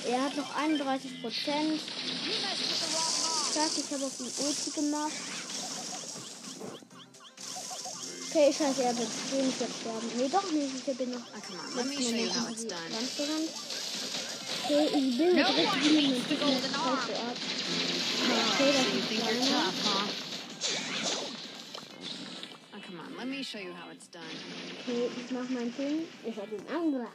Er 0.06 0.22
hat 0.22 0.36
noch 0.36 0.54
31 0.56 1.20
Prozent. 1.20 1.80
Zack, 3.52 3.70
ich 3.76 3.92
habe 3.92 4.04
auf 4.06 4.20
ihn 4.20 4.32
Ulti 4.46 4.70
gemacht. 4.70 5.12
Okay, 8.30 8.52
scheiße, 8.52 8.82
er 8.82 8.96
wird 8.96 9.08
wenig 9.32 9.54
jetzt 9.58 9.80
sterben. 9.80 10.10
Nee, 10.16 10.28
doch 10.30 10.50
nicht. 10.52 10.70
Ich 10.76 10.88
habe 10.88 11.02
ihn 11.02 11.10
noch. 11.10 11.24
Come 11.32 11.58
on, 11.58 11.76
let 11.76 11.86
me 11.86 11.94
show 11.94 12.14
you 12.14 12.30
how 12.30 12.50
it's 12.50 12.64
done. 12.66 12.78
Okay, 14.70 14.84
ich 14.84 15.16
bin 15.16 15.34
mit 15.34 15.46
richtig 15.48 15.96
mit 15.96 16.28
dem 16.28 16.38
so 16.38 16.44
ab. 16.44 16.98
Okay, 17.08 18.70
das 18.74 18.84
ist 18.92 19.08
kleiner. 19.08 19.64
Okay, 24.84 25.02
ich 25.16 25.30
mach 25.30 25.48
mein 25.48 25.70
Ding. 25.74 25.96
Ich 26.22 26.36
hab 26.36 26.52
ihn 26.52 26.66
angelacht. 26.68 27.14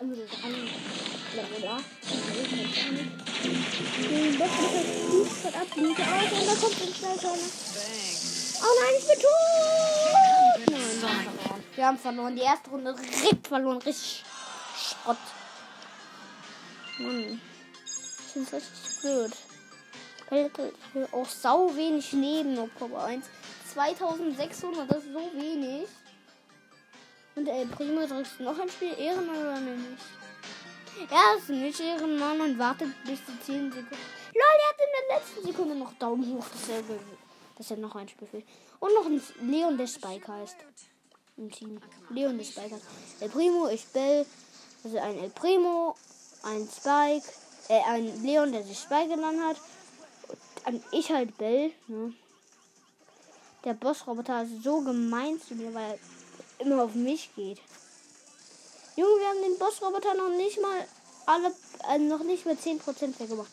Blablabla. 1.33 1.77
Den 4.09 4.37
besten 4.39 5.25
von 5.29 5.53
ab, 5.53 5.69
liegt 5.75 5.99
aus 5.99 6.31
und 6.31 6.45
da 6.47 6.55
kommt 6.55 6.81
ein. 6.81 6.93
Thanks. 7.19 8.61
Oh 8.63 8.73
nein, 8.81 8.93
ich 8.97 9.05
bin 9.07 9.19
tot! 9.21 9.29
Nein, 10.71 10.95
wir 10.97 11.07
haben 11.07 11.29
verloren. 11.37 11.63
Wir 11.75 11.85
haben 11.85 11.99
verloren. 11.99 12.35
Die 12.35 12.41
erste 12.41 12.69
Runde 12.71 12.95
direkt 12.95 13.47
verloren. 13.47 13.77
Richtig 13.77 14.23
Schrott. 14.75 15.17
Mann. 16.99 17.41
Ich 17.85 18.31
find's 18.31 18.53
richtig 18.53 19.01
blöd. 19.01 19.31
Ich 20.31 21.13
auch 21.13 21.27
sau 21.27 21.75
wenig 21.75 22.11
Leben 22.11 22.55
noch 22.55 22.69
Power 22.79 23.03
1. 23.03 23.25
2600, 23.73 24.89
das 24.89 25.03
ist 25.03 25.13
so 25.13 25.31
wenig. 25.33 25.87
Und 27.35 27.47
ey, 27.47 27.65
Primo 27.65 28.05
drückst 28.05 28.39
noch 28.39 28.59
ein 28.59 28.69
Spiel 28.69 28.93
Ehrenmann 28.97 29.37
oder 29.37 29.59
nicht? 29.59 30.01
Er 31.09 31.37
ist 31.37 31.49
nicht 31.49 31.79
Ehrenmann 31.79 32.39
und 32.41 32.59
wartet 32.59 32.89
bis 33.05 33.19
die 33.27 33.39
10 33.45 33.71
Sekunden. 33.71 33.89
Lol, 34.33 34.43
er 34.59 34.69
hat 34.69 34.79
in 34.79 35.09
der 35.09 35.17
letzten 35.17 35.45
Sekunde 35.45 35.75
noch 35.75 35.93
Daumen 35.93 36.35
hoch, 36.35 36.45
dass 36.47 36.69
er, 36.69 36.83
dass 37.57 37.71
er 37.71 37.77
noch 37.77 37.95
ein 37.95 38.07
Spiel 38.07 38.27
will. 38.31 38.43
Und 38.79 38.93
noch 38.93 39.05
ein 39.05 39.21
Leon, 39.49 39.77
der 39.77 39.87
Spike 39.87 40.31
heißt. 40.31 40.57
Im 41.37 41.49
Team. 41.49 41.79
Leon, 42.09 42.37
der 42.37 42.45
Spike 42.45 42.75
heißt. 42.75 42.85
El 43.21 43.29
Primo, 43.29 43.67
ich 43.69 43.85
Bell. 43.87 44.25
Also 44.83 44.97
ein 44.99 45.17
El 45.17 45.29
Primo, 45.31 45.95
ein 46.43 46.69
Spike, 46.69 47.27
äh, 47.69 47.81
ein 47.87 48.23
Leon, 48.23 48.51
der 48.51 48.63
sich 48.63 48.79
Spike 48.79 49.09
genannt 49.09 49.39
hat. 49.43 49.57
Und 50.65 50.83
ich 50.91 51.11
halt 51.11 51.37
Bell, 51.37 51.71
ne? 51.87 52.13
Der 53.63 53.73
Bossroboter 53.73 54.43
ist 54.43 54.63
so 54.63 54.81
gemein 54.81 55.41
zu 55.41 55.55
mir, 55.55 55.73
weil 55.73 55.97
er 56.59 56.65
immer 56.65 56.83
auf 56.83 56.95
mich 56.95 57.33
geht. 57.35 57.59
Junge, 58.95 59.19
wir 59.19 59.27
haben 59.27 59.41
den 59.41 59.57
Bossroboter 59.57 60.13
noch 60.13 60.29
nicht 60.29 60.61
mal 60.61 60.85
alle, 61.25 61.53
äh, 61.89 61.97
noch 61.97 62.23
nicht 62.23 62.45
mal 62.45 62.55
10% 62.55 63.19
weggemacht. 63.19 63.51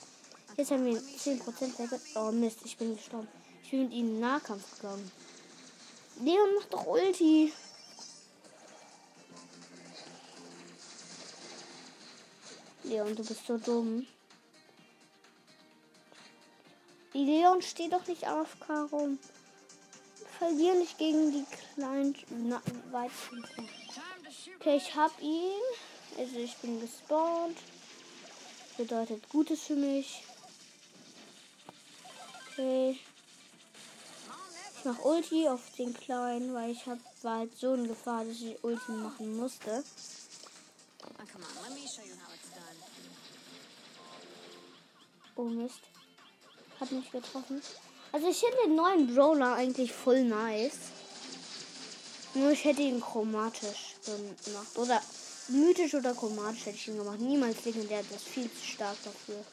Jetzt 0.56 0.72
haben 0.72 0.84
wir 0.84 0.92
ihn 0.92 1.18
10% 1.18 1.78
weggemacht. 1.78 2.02
Oh 2.16 2.32
Mist, 2.32 2.58
ich 2.64 2.76
bin 2.76 2.96
gestorben. 2.96 3.28
Ich 3.62 3.70
bin 3.70 3.84
mit 3.84 3.92
ihm 3.92 4.06
in 4.14 4.20
Nahkampf 4.20 4.76
gegangen. 4.76 5.10
Leon 6.22 6.54
macht 6.56 6.72
doch 6.72 6.86
Ulti. 6.86 7.52
Leon, 12.90 13.14
du 13.14 13.24
bist 13.24 13.46
so 13.46 13.56
dumm. 13.56 14.04
Leon, 17.12 17.62
steh 17.62 17.88
doch 17.88 18.04
nicht 18.08 18.26
auf, 18.26 18.56
rum. 18.90 19.16
Verlier 20.38 20.74
nicht 20.74 20.98
gegen 20.98 21.30
die 21.30 21.44
kleinen 21.74 22.16
Na. 22.30 22.60
Okay, 24.58 24.76
ich 24.76 24.96
hab 24.96 25.12
ihn. 25.22 25.62
Also 26.18 26.36
ich 26.36 26.56
bin 26.56 26.80
gespawnt. 26.80 27.58
Bedeutet 28.76 29.28
Gutes 29.28 29.60
für 29.60 29.76
mich. 29.76 30.24
Okay. 32.50 32.98
Ich 34.76 34.84
mach 34.84 34.98
Ulti 35.04 35.46
auf 35.46 35.60
den 35.78 35.94
kleinen, 35.94 36.52
weil 36.54 36.72
ich 36.72 36.86
hab, 36.86 36.98
war 37.22 37.38
halt 37.38 37.56
so 37.56 37.74
in 37.74 37.86
Gefahr, 37.86 38.24
dass 38.24 38.40
ich 38.40 38.64
Ulti 38.64 38.90
machen 38.90 39.36
musste. 39.36 39.84
Oh 45.36 45.44
Mist. 45.44 45.80
Hat 46.78 46.90
mich 46.92 47.10
getroffen. 47.10 47.62
Also 48.12 48.28
ich 48.28 48.42
hätte 48.42 48.56
den 48.66 48.74
neuen 48.74 49.14
Brawler 49.14 49.54
eigentlich 49.54 49.92
voll 49.92 50.24
nice. 50.24 50.78
Nur 52.34 52.50
ich 52.50 52.64
hätte 52.64 52.82
ihn 52.82 53.00
chromatisch 53.00 53.96
gemacht. 54.44 54.76
Oder 54.76 55.00
mythisch 55.48 55.94
oder 55.94 56.14
chromatisch 56.14 56.66
hätte 56.66 56.76
ich 56.76 56.88
ihn 56.88 56.96
gemacht. 56.96 57.20
Niemals 57.20 57.64
legendär. 57.64 58.02
Das 58.10 58.22
ist 58.22 58.28
viel 58.28 58.50
zu 58.50 58.64
stark 58.64 58.96
dafür. 59.04 59.44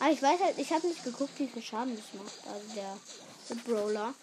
Aber 0.00 0.12
ich 0.12 0.20
weiß 0.20 0.40
halt, 0.40 0.58
ich 0.58 0.70
habe 0.70 0.86
nicht 0.86 1.02
geguckt, 1.02 1.32
wie 1.38 1.48
viel 1.48 1.62
Schaden 1.62 1.96
das 1.96 2.20
macht. 2.20 2.46
Also 2.52 2.74
der, 2.74 2.98
der 3.48 3.54
Brawler. 3.54 4.14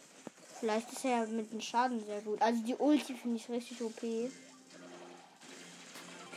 Vielleicht 0.59 0.91
ist 0.91 1.05
er 1.05 1.11
ja 1.11 1.25
mit 1.25 1.51
dem 1.51 1.61
Schaden 1.61 2.05
sehr 2.05 2.21
gut. 2.21 2.39
Also 2.39 2.61
die 2.61 2.75
Ulti 2.75 3.15
finde 3.15 3.37
ich 3.37 3.49
richtig 3.49 3.81
OP. 3.81 3.97
Okay, 3.97 4.29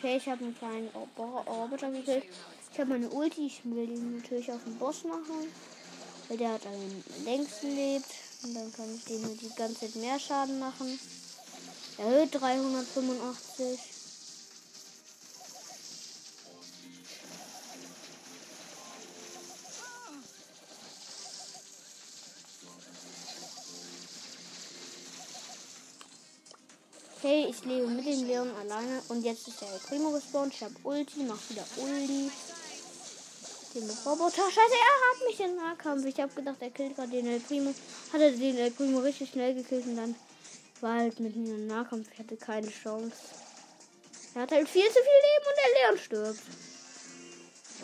ich 0.04 0.28
habe 0.28 0.44
einen 0.44 0.56
kleinen 0.56 0.88
Robo- 0.88 1.40
Roboter 1.50 1.90
gekillt. 1.90 2.24
Ich 2.72 2.78
habe 2.78 2.90
meine 2.90 3.08
Ulti. 3.10 3.46
Ich 3.46 3.64
will 3.64 3.86
den 3.86 4.16
natürlich 4.16 4.50
auf 4.50 4.62
den 4.64 4.76
Boss 4.78 5.04
machen. 5.04 5.48
Weil 6.28 6.36
der 6.38 6.52
hat 6.52 6.66
am 6.66 7.24
längsten 7.24 7.74
lebt. 7.74 8.06
Und 8.42 8.54
dann 8.54 8.72
kann 8.72 8.94
ich 8.94 9.04
dem 9.04 9.38
die 9.38 9.54
ganze 9.56 9.80
Zeit 9.80 9.96
mehr 9.96 10.18
Schaden 10.18 10.58
machen. 10.58 10.98
Erhöht 11.98 12.34
385. 12.34 13.93
Okay, 27.24 27.46
ich 27.48 27.64
lebe 27.64 27.86
mit 27.86 28.04
dem 28.04 28.26
Leon 28.26 28.50
alleine 28.54 29.00
und 29.08 29.24
jetzt 29.24 29.48
ist 29.48 29.58
der 29.58 29.68
Primo 29.88 30.10
gespawnt. 30.10 30.52
Ich 30.52 30.62
habe 30.62 30.74
Ulti, 30.82 31.22
mach 31.22 31.40
wieder 31.48 31.64
Ulti. 31.78 32.30
Den 33.74 33.90
Roboter. 34.04 34.42
Scheiße, 34.42 34.74
er 34.74 34.98
hat 35.08 35.26
mich 35.26 35.40
in 35.40 35.56
Nahkampf. 35.56 36.04
Ich 36.04 36.20
habe 36.20 36.34
gedacht, 36.34 36.58
er 36.60 36.68
killt 36.68 36.94
gerade 36.94 37.12
den 37.12 37.26
El 37.26 37.40
Primo. 37.40 37.72
Hat 38.12 38.20
er 38.20 38.30
den 38.30 38.58
El 38.58 38.70
Primo 38.72 38.98
richtig 38.98 39.30
schnell 39.30 39.54
gekillt 39.54 39.86
und 39.86 39.96
dann 39.96 40.14
war 40.82 40.98
halt 40.98 41.18
mit 41.18 41.34
mir 41.34 41.54
im 41.54 41.66
Nahkampf. 41.66 42.08
Ich 42.12 42.18
hatte 42.18 42.36
keine 42.36 42.68
Chance. 42.68 43.16
Er 44.34 44.42
hat 44.42 44.52
halt 44.52 44.68
viel 44.68 44.86
zu 44.86 44.92
viel 44.92 45.00
Leben 45.00 45.46
und 45.48 45.56
der 45.56 45.80
Leon 45.80 45.98
stirbt. 45.98 46.42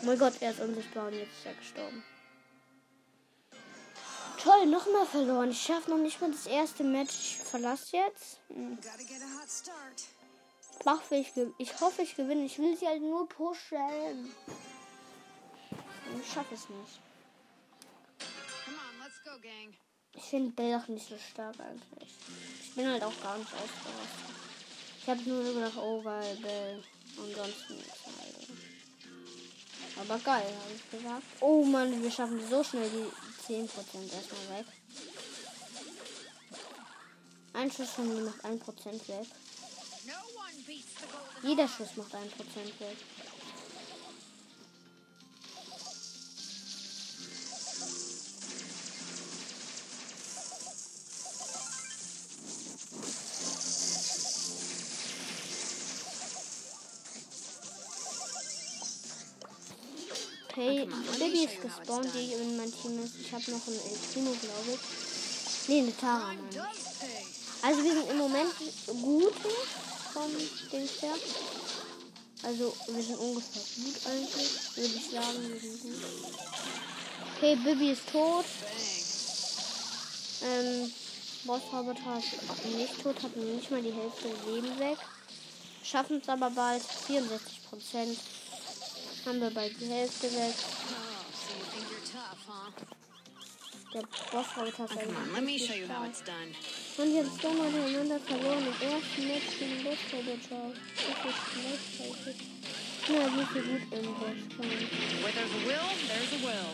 Oh 0.03 0.05
mein 0.05 0.19
Gott, 0.19 0.33
er 0.39 0.51
ist 0.51 0.59
unsichtbar 0.59 1.07
und 1.07 1.13
jetzt 1.15 1.31
ist 1.39 1.45
er 1.47 1.55
gestorben. 1.55 2.03
Toll, 4.43 4.65
nochmal 4.65 5.05
verloren. 5.05 5.51
Ich 5.51 5.61
schaffe 5.61 5.91
noch 5.91 5.99
nicht 5.99 6.19
mal 6.19 6.31
das 6.31 6.47
erste 6.47 6.83
Match. 6.83 7.13
Ich 7.13 7.37
verlasse 7.37 7.97
jetzt. 7.97 8.39
Hm. 8.47 8.77
Ich 10.79 10.85
hoffe, 10.85 11.15
ich, 11.15 11.31
ich 11.59 11.79
hoffe, 11.79 12.01
ich 12.01 12.15
gewinne. 12.15 12.45
Ich 12.45 12.57
will 12.57 12.75
sie 12.75 12.87
halt 12.87 13.01
nur 13.01 13.29
pushen. 13.29 14.33
Ich 16.19 16.33
schaffe 16.33 16.55
es 16.55 16.67
nicht. 16.69 16.99
Ich 20.13 20.23
finde 20.23 20.51
Bell 20.51 20.75
auch 20.75 20.87
nicht 20.87 21.07
so 21.07 21.17
stark 21.17 21.59
eigentlich. 21.59 22.15
Ich 22.63 22.73
bin 22.73 22.87
halt 22.87 23.03
auch 23.03 23.21
gar 23.21 23.37
nicht 23.37 23.53
ausgerastet. 23.53 24.35
Ich 25.01 25.07
habe 25.07 25.21
nur 25.21 25.45
so 25.45 25.53
gedacht, 25.53 25.77
oh 25.77 26.01
geil, 26.01 26.37
Bell. 26.41 26.83
Und 27.17 27.35
sonst 27.35 27.69
nichts 27.69 28.05
halt. 28.05 28.49
Aber 29.99 30.17
geil, 30.19 30.45
habe 30.45 30.73
ich 30.75 30.91
gesagt. 30.91 31.23
Oh 31.41 31.63
Mann, 31.63 32.01
wir 32.01 32.11
schaffen 32.11 32.41
so 32.49 32.63
schnell 32.63 32.89
die 32.89 33.30
10% 33.47 33.67
erstmal 33.67 34.59
weg. 34.59 34.65
Ein 37.53 37.71
Schuss 37.71 37.89
von 37.89 38.07
mir 38.07 38.21
macht 38.21 38.45
1% 38.45 39.07
weg. 39.07 39.27
Jeder 41.43 41.67
Schuss 41.67 41.95
macht 41.97 42.13
1% 42.13 42.19
weg. 42.79 42.97
Okay, 60.61 60.87
Baby 61.17 61.45
ist 61.45 61.59
gespawnt, 61.59 62.09
die 62.13 62.33
in 62.33 62.55
mein 62.55 62.71
Team 62.71 63.03
ist. 63.03 63.15
Ich 63.19 63.33
habe 63.33 63.49
noch 63.49 63.65
einen 63.67 63.79
El 63.79 63.97
Primo, 64.13 64.31
glaube 64.39 64.73
ich. 64.73 65.67
Nee, 65.67 65.79
eine 65.79 65.97
Tara, 65.97 66.27
meine. 66.27 66.67
Also 67.63 67.83
wir 67.83 67.93
sind 67.93 68.11
im 68.11 68.17
Moment 68.17 68.53
gut 68.85 69.33
vom 70.13 70.31
Dings 70.71 71.01
her. 71.01 71.15
Also 72.43 72.75
wir 72.87 73.03
sind 73.03 73.17
ungefähr 73.17 73.63
gut 73.83 73.95
eigentlich. 74.05 74.77
Würde 74.77 74.95
ich 74.95 75.09
sagen, 75.09 75.49
wir 75.49 75.59
sind 75.59 75.81
gut. 75.81 76.31
Okay, 77.35 77.55
Bibi 77.55 77.91
ist 77.93 78.07
tot. 78.11 78.45
Ähm, 80.43 80.91
Bossroboter 81.45 82.19
ist 82.19 82.65
nicht 82.65 83.01
tot, 83.01 83.15
hat 83.23 83.35
nicht 83.35 83.71
mal 83.71 83.81
die 83.81 83.93
Hälfte 83.93 84.27
Leben 84.47 84.77
weg. 84.77 84.97
Schaffen 85.83 86.21
es 86.21 86.29
aber 86.29 86.51
bald. 86.51 86.83
64 86.83 87.63
Prozent. 87.67 88.19
Haben 89.25 89.39
wir 89.39 89.49
bald 89.51 89.79
die 89.79 89.85
Hälfte 89.85 90.27
weg. 90.31 90.55
Oh? 90.87 91.11
Der 93.93 94.01
Bossroboter 94.31 94.85
ist 94.85 94.93
Come 94.93 95.03
on, 95.05 95.15
eigentlich 95.15 95.35
let 95.35 95.43
me 95.43 95.51
richtig 95.51 95.67
show 95.67 95.75
you 95.75 95.87
how 95.87 95.95
stark. 95.95 96.09
it's 96.09 96.23
done. 96.23 96.49
Und 96.97 97.13
jetzt 97.13 97.41
so 97.41 97.49
miteinander 97.51 98.19
verloren. 98.19 98.65
Im 98.65 98.77
ersten 98.89 99.27
Match 99.27 99.51
gegen 99.59 99.83
Bossroboter. 99.83 100.73
Das 100.95 101.19
ist 101.27 101.41
schlecht. 101.51 102.39
Ja, 103.09 103.23
so 103.25 103.41
gut 103.61 103.83
im 103.91 104.05
Bosskampf. 104.15 104.73
Where 105.21 105.33
there's 105.33 105.51
a 105.51 105.61
will, 105.67 105.87
there's 106.07 106.31
a 106.31 106.39
will. 106.41 106.71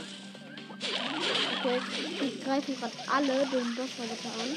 Okay, 1.58 1.80
die 2.22 2.40
greifen 2.44 2.74
gerade 2.80 2.98
alle 3.12 3.38
den 3.48 3.76
Bossroboter 3.76 4.32
an. 4.40 4.52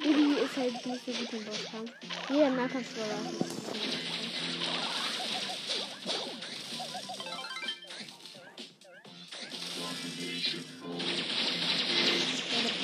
Bibi 0.00 0.26
ist 0.44 0.56
halt 0.56 0.86
nicht 0.86 1.04
so 1.04 1.12
gut 1.12 1.32
im 1.32 1.44
Bosskampf. 1.44 1.90
Jeder 2.30 2.50
Nahkampfbrawler 2.50 3.20
ist 3.40 4.07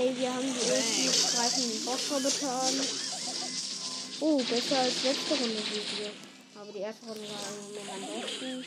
Okay, 0.00 0.16
wir 0.16 0.32
haben 0.34 0.40
die 0.40 0.70
Ulti, 0.70 1.10
greifen 1.36 1.70
den 1.70 1.84
Bossroboter. 1.84 2.70
Oh, 4.20 4.38
besser 4.38 4.78
als 4.78 5.02
letzte 5.04 5.34
Runde 5.34 5.62
wie 5.70 5.98
wir. 5.98 6.10
Aber 6.58 6.72
die 6.72 6.78
erste 6.78 7.04
Runde 7.04 7.20
war 7.20 7.40
im 7.50 7.64
Moment 7.66 7.90
am 7.92 8.22
besten. 8.22 8.64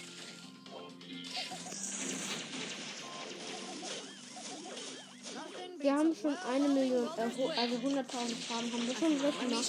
Wir 5.80 5.94
haben 5.96 6.16
schon 6.16 6.38
eine 6.38 6.70
Million, 6.70 7.08
äh, 7.18 7.22
also 7.22 7.76
100.000 7.78 8.04
Farben 8.04 8.72
haben 8.72 8.88
wir 8.88 8.96
schon 8.96 9.20
done. 9.20 9.64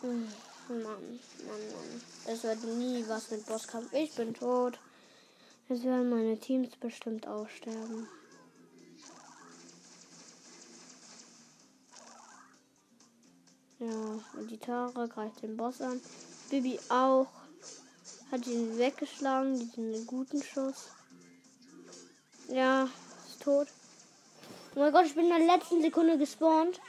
Hm, 0.00 0.28
Mann, 0.68 0.82
Mann, 0.82 1.20
Mann. 1.46 2.02
Es 2.26 2.42
wird 2.42 2.62
nie 2.62 3.02
was 3.08 3.30
mit 3.30 3.46
Bosskampf. 3.46 3.90
Ich 3.94 4.12
bin 4.12 4.34
tot. 4.34 4.78
Jetzt 5.68 5.84
werden 5.84 6.08
meine 6.08 6.38
Teams 6.38 6.74
bestimmt 6.76 7.26
aussterben. 7.26 8.08
Ja, 13.78 14.18
und 14.38 14.50
die 14.50 14.56
Tara 14.56 15.06
greift 15.06 15.42
den 15.42 15.58
Boss 15.58 15.82
an. 15.82 16.00
Bibi 16.48 16.80
auch. 16.88 17.28
Hat 18.32 18.46
ihn 18.46 18.78
weggeschlagen, 18.78 19.58
diesen 19.58 20.06
guten 20.06 20.42
Schuss. 20.42 20.88
Ja, 22.48 22.88
ist 23.26 23.42
tot. 23.42 23.68
Oh 24.74 24.80
mein 24.80 24.92
Gott, 24.92 25.04
ich 25.04 25.14
bin 25.14 25.30
in 25.30 25.46
der 25.46 25.56
letzten 25.56 25.82
Sekunde 25.82 26.16
gespawnt. 26.16 26.80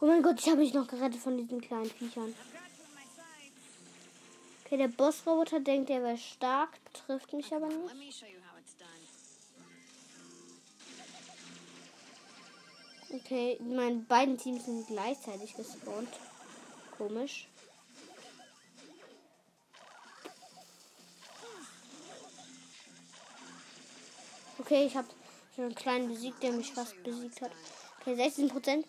Oh 0.00 0.06
mein 0.06 0.22
Gott, 0.22 0.38
ich 0.38 0.46
habe 0.46 0.58
mich 0.58 0.72
noch 0.72 0.86
gerettet 0.86 1.20
von 1.20 1.36
diesen 1.36 1.60
kleinen 1.60 1.90
Viechern. 1.90 2.34
Okay, 4.74 4.88
der 4.88 4.96
Bossroboter 4.96 5.60
denkt, 5.60 5.88
er 5.88 6.02
wäre 6.02 6.18
stark, 6.18 6.70
trifft 6.92 7.32
mich 7.32 7.54
aber 7.54 7.68
nicht. 7.68 8.24
Okay, 13.08 13.56
meine 13.60 14.00
beiden 14.00 14.36
Teams 14.36 14.64
sind 14.64 14.88
gleichzeitig 14.88 15.54
gespawnt. 15.54 16.08
Komisch. 16.98 17.46
Okay, 24.58 24.86
ich 24.86 24.96
habe 24.96 25.06
schon 25.54 25.66
einen 25.66 25.74
kleinen 25.76 26.08
besiegt, 26.08 26.42
der 26.42 26.50
mich 26.50 26.72
fast 26.72 27.00
besiegt 27.04 27.40
hat. 27.42 27.52
Okay, 28.00 28.16
16 28.16 28.48
Prozent. 28.48 28.86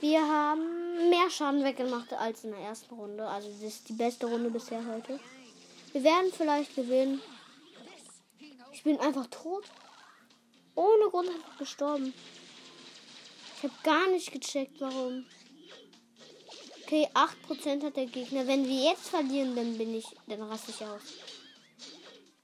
Wir 0.00 0.20
haben 0.20 1.10
mehr 1.10 1.28
Schaden 1.28 1.64
weggemacht 1.64 2.12
als 2.12 2.44
in 2.44 2.50
der 2.52 2.60
ersten 2.60 2.94
Runde. 2.94 3.26
Also 3.26 3.48
das 3.48 3.62
ist 3.62 3.88
die 3.88 3.94
beste 3.94 4.26
Runde 4.26 4.50
bisher 4.50 4.84
heute. 4.86 5.18
Wir 5.92 6.04
werden 6.04 6.32
vielleicht 6.32 6.74
gewinnen. 6.76 7.20
Ich 8.72 8.82
bin 8.84 9.00
einfach 9.00 9.26
tot. 9.26 9.64
Ohne 10.76 11.10
Grund 11.10 11.28
einfach 11.28 11.58
gestorben. 11.58 12.14
Ich 13.56 13.64
habe 13.64 13.74
gar 13.82 14.06
nicht 14.08 14.30
gecheckt, 14.30 14.80
warum. 14.80 15.26
Okay, 16.84 17.08
8% 17.12 17.84
hat 17.84 17.96
der 17.96 18.06
Gegner. 18.06 18.46
Wenn 18.46 18.66
wir 18.66 18.90
jetzt 18.90 19.08
verlieren, 19.08 19.56
dann 19.56 19.76
bin 19.76 19.94
ich, 19.94 20.06
dann 20.28 20.42
raste 20.42 20.70
ich 20.70 20.80
aus. 20.84 21.02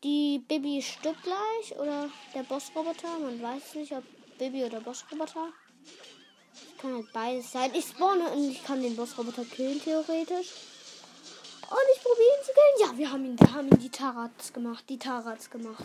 Die 0.02 0.40
Baby 0.40 0.82
stirbt 0.82 1.22
gleich 1.22 1.78
oder 1.78 2.10
der 2.34 2.42
Bossroboter. 2.42 3.18
Man 3.20 3.40
weiß 3.40 3.76
nicht, 3.76 3.92
ob 3.92 4.02
Baby 4.38 4.64
oder 4.64 4.80
Bossroboter. 4.80 5.52
Es 5.63 5.63
kann 6.84 6.94
halt 6.96 7.12
beides 7.14 7.50
sein. 7.50 7.70
Ich 7.74 7.86
spawne 7.86 8.30
und 8.30 8.50
ich 8.50 8.62
kann 8.62 8.82
den 8.82 8.94
Bossroboter 8.94 9.44
killen, 9.46 9.80
theoretisch. 9.80 10.52
Und 11.62 11.86
ich 11.96 12.02
probiere 12.02 12.28
ihn 12.28 12.44
zu 12.44 12.52
killen. 12.52 12.90
Ja, 12.90 12.98
wir 12.98 13.10
haben 13.10 13.24
ihn, 13.24 13.40
wir 13.40 13.54
haben 13.54 13.68
ihn 13.68 13.78
die 13.78 13.88
Tarats 13.88 14.52
gemacht. 14.52 14.84
Die 14.90 14.98
Tarats 14.98 15.48
gemacht. 15.48 15.82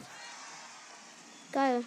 Geil. 1.54 1.86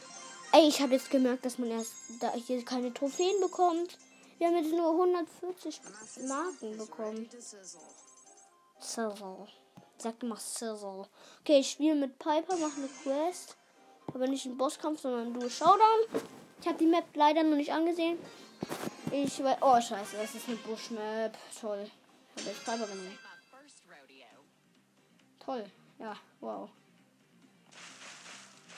Ey, 0.53 0.67
ich 0.67 0.81
habe 0.81 0.95
jetzt 0.95 1.11
gemerkt, 1.11 1.45
dass 1.45 1.59
man 1.59 1.71
erst 1.71 1.93
da 2.21 2.33
hier 2.33 2.65
keine 2.65 2.93
Trophäen 2.93 3.39
bekommt. 3.41 3.99
Wir 4.39 4.47
haben 4.47 4.57
jetzt 4.57 4.73
nur 4.73 4.91
140 4.91 5.81
Marken 6.27 6.79
bekommen. 6.79 7.29
Sizzle. 8.81 9.47
Sag 9.99 10.23
mal 10.23 10.39
Sizzle. 10.39 11.07
Okay, 11.41 11.61
ich 11.61 11.71
spiele 11.71 11.95
mit 11.97 12.19
Piper, 12.19 12.57
mache 12.57 12.79
eine 12.79 12.89
Quest. 13.03 13.57
Aber 14.07 14.27
nicht 14.27 14.47
einen 14.47 14.57
Bosskampf, 14.57 15.03
sondern 15.03 15.35
Duo 15.35 15.49
Showdown. 15.51 16.23
Ich 16.61 16.67
habe 16.67 16.79
die 16.79 16.87
Map 16.87 17.05
leider 17.15 17.43
noch 17.43 17.57
nicht 17.57 17.73
angesehen. 17.73 18.19
Ich 19.13 19.45
weiß. 19.45 19.59
Oh, 19.61 19.79
scheiße, 19.79 20.17
das 20.17 20.35
ist 20.35 20.49
eine 20.49 20.57
Buschmap. 20.57 21.37
Toll. 21.61 21.91
Ich 22.35 22.43
habe 22.43 22.51
jetzt 22.51 22.65
Piper 22.65 22.87
genommen. 22.87 23.19
Toll. 25.39 25.71
Ja, 25.99 26.17
wow. 26.41 26.71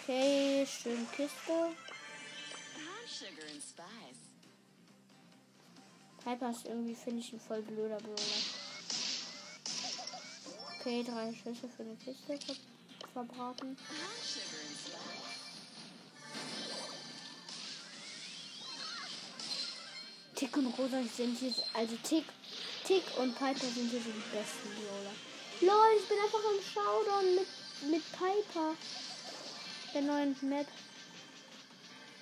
Okay, 0.02 0.66
schön 0.66 1.06
Kiste. 1.12 1.76
Piper 6.24 6.50
ist 6.50 6.66
irgendwie, 6.66 6.96
finde 6.96 7.20
ich, 7.20 7.32
ein 7.32 7.40
voll 7.40 7.62
blöder 7.62 7.98
Brawler. 7.98 8.18
Okay, 10.80 11.04
drei 11.04 11.32
Schüsse 11.32 11.68
für 11.68 11.84
eine 11.84 11.94
Kiste 11.94 12.36
ver 12.38 12.56
verbraten. 13.12 13.76
Tick 20.44 20.58
und 20.58 20.78
Rosa 20.78 21.02
sind 21.16 21.38
hier, 21.38 21.54
also 21.72 21.96
Tick, 22.02 22.24
Tick 22.86 23.02
und 23.18 23.34
Piper 23.34 23.66
sind 23.66 23.90
hier 23.90 24.00
so 24.00 24.10
die 24.10 24.36
besten 24.36 24.68
Brawler. 24.74 25.14
Lol, 25.62 25.98
ich 25.98 26.06
bin 26.06 26.18
einfach 26.18 26.38
im 26.38 26.62
Showdown 26.62 27.34
mit, 27.34 27.90
mit 27.90 28.02
Piper. 28.12 28.74
Der 29.94 30.02
neuen 30.02 30.36
Map. 30.42 30.66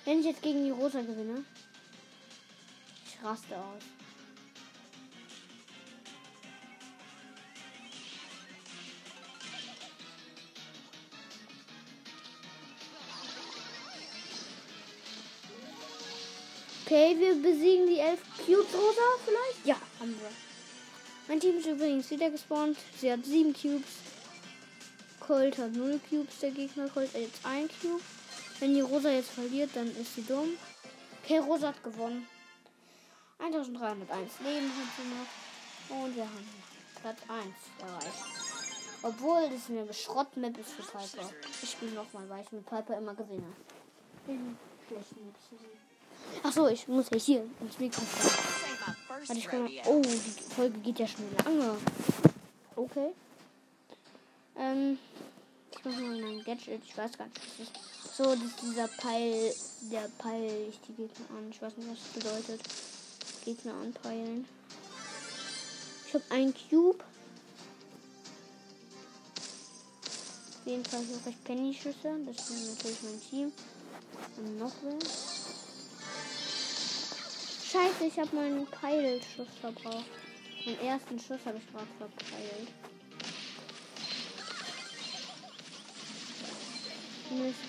Wenn 0.05 0.21
ich 0.21 0.27
jetzt 0.27 0.41
gegen 0.41 0.63
die 0.63 0.71
Rosa 0.71 1.01
gewinne, 1.01 1.43
ich 3.05 3.21
raste 3.21 3.57
aus. 3.57 3.83
Okay, 16.93 17.17
wir 17.17 17.33
besiegen 17.41 17.87
die 17.87 17.97
elf 17.97 18.21
Cubes 18.37 18.71
Rosa 18.71 19.01
vielleicht? 19.25 19.65
Ja, 19.65 19.75
haben 19.99 20.11
wir. 20.11 20.29
Mein 21.27 21.39
Team 21.39 21.57
ist 21.57 21.65
übrigens 21.65 22.07
wieder 22.11 22.29
gespawnt. 22.29 22.77
Sie 22.99 23.11
hat 23.11 23.25
sieben 23.25 23.51
Cubes. 23.51 23.89
Colt 25.19 25.57
hat 25.57 25.71
null 25.71 25.99
Cubes. 26.07 26.37
Der 26.39 26.51
Gegner 26.51 26.87
Colt 26.89 27.11
hat 27.15 27.21
jetzt 27.21 27.43
ein 27.43 27.67
Cube. 27.81 28.03
Wenn 28.59 28.75
die 28.75 28.81
Rosa 28.81 29.09
jetzt 29.09 29.31
verliert, 29.31 29.71
dann 29.73 29.87
ist 29.87 30.13
sie 30.13 30.21
dumm. 30.21 30.49
Okay, 31.23 31.39
Rosa 31.39 31.69
hat 31.69 31.83
gewonnen. 31.83 32.27
1301 33.39 34.09
Leben 34.41 34.71
hat 34.77 34.89
sie 34.95 35.95
noch. 35.95 35.97
Und 36.03 36.15
wir 36.15 36.25
haben 36.25 36.47
Platz 37.01 37.17
1 37.27 37.89
erreicht. 37.89 38.23
Obwohl 39.01 39.49
das 39.49 39.67
eine 39.67 39.91
Schrottmap 39.91 40.55
für 40.57 40.83
Piper. 40.83 41.33
Ich 41.63 41.71
spiele 41.71 41.93
nochmal, 41.93 42.29
weil 42.29 42.43
ich 42.43 42.51
mit 42.51 42.67
Piper 42.67 42.99
immer 42.99 43.15
gewinne. 43.15 43.51
In 44.27 44.55
schlechten 44.87 45.25
Maps 45.25 45.49
zu 45.49 45.57
sehen. 45.57 45.82
Achso, 46.43 46.67
ich 46.67 46.87
muss 46.87 47.09
ja 47.09 47.17
hier 47.17 47.45
ins 47.61 47.79
Mikrofon. 47.79 48.31
Kann 49.49 49.69
oh, 49.85 50.01
die 50.01 50.53
Folge 50.55 50.77
geht 50.79 50.99
ja 50.99 51.07
schon 51.07 51.25
lange. 51.45 51.77
Okay. 52.75 53.13
Ähm, 54.57 54.97
ich 55.71 55.85
mach 55.85 55.99
mal 55.99 56.21
mein 56.21 56.43
Gadget. 56.43 56.81
Ich 56.83 56.97
weiß 56.97 57.17
gar 57.17 57.25
nicht, 57.27 57.39
was 57.57 57.67
ist. 57.67 58.15
So, 58.15 58.23
das 58.25 58.43
ist 58.43 58.61
dieser 58.61 58.87
Peil, 58.87 59.53
der 59.91 60.07
peil 60.19 60.67
ich 60.69 60.79
die 60.81 60.93
Gegner 60.93 61.25
an. 61.37 61.49
Ich 61.49 61.61
weiß 61.61 61.77
nicht, 61.77 61.89
was 61.89 61.97
das 61.97 62.23
bedeutet. 62.23 62.61
Gegner 63.45 63.73
anpeilen. 63.73 64.45
Ich 66.07 66.13
habe 66.13 66.23
einen 66.29 66.53
Cube. 66.53 67.03
Auf 70.59 70.67
jeden 70.67 70.85
Fall 70.85 71.01
suche 71.01 71.29
ich 71.29 71.43
Penny-Schüsse. 71.43 72.19
Das 72.25 72.49
ist 72.49 72.77
natürlich 72.77 73.03
mein 73.03 73.21
Team. 73.29 73.51
Und 74.37 74.59
noch 74.59 74.71
wer. 74.83 74.99
Scheiße, 77.73 78.05
ich 78.05 78.19
habe 78.19 78.35
meinen 78.35 78.67
Peilschuss 78.67 79.47
verbraucht. 79.59 80.05
Den 80.63 80.79
ersten 80.81 81.19
Schuss 81.19 81.39
habe 81.43 81.57
ich 81.57 81.65
gerade 81.71 81.87
verpeilt. 81.97 82.67
Mist. 87.31 87.59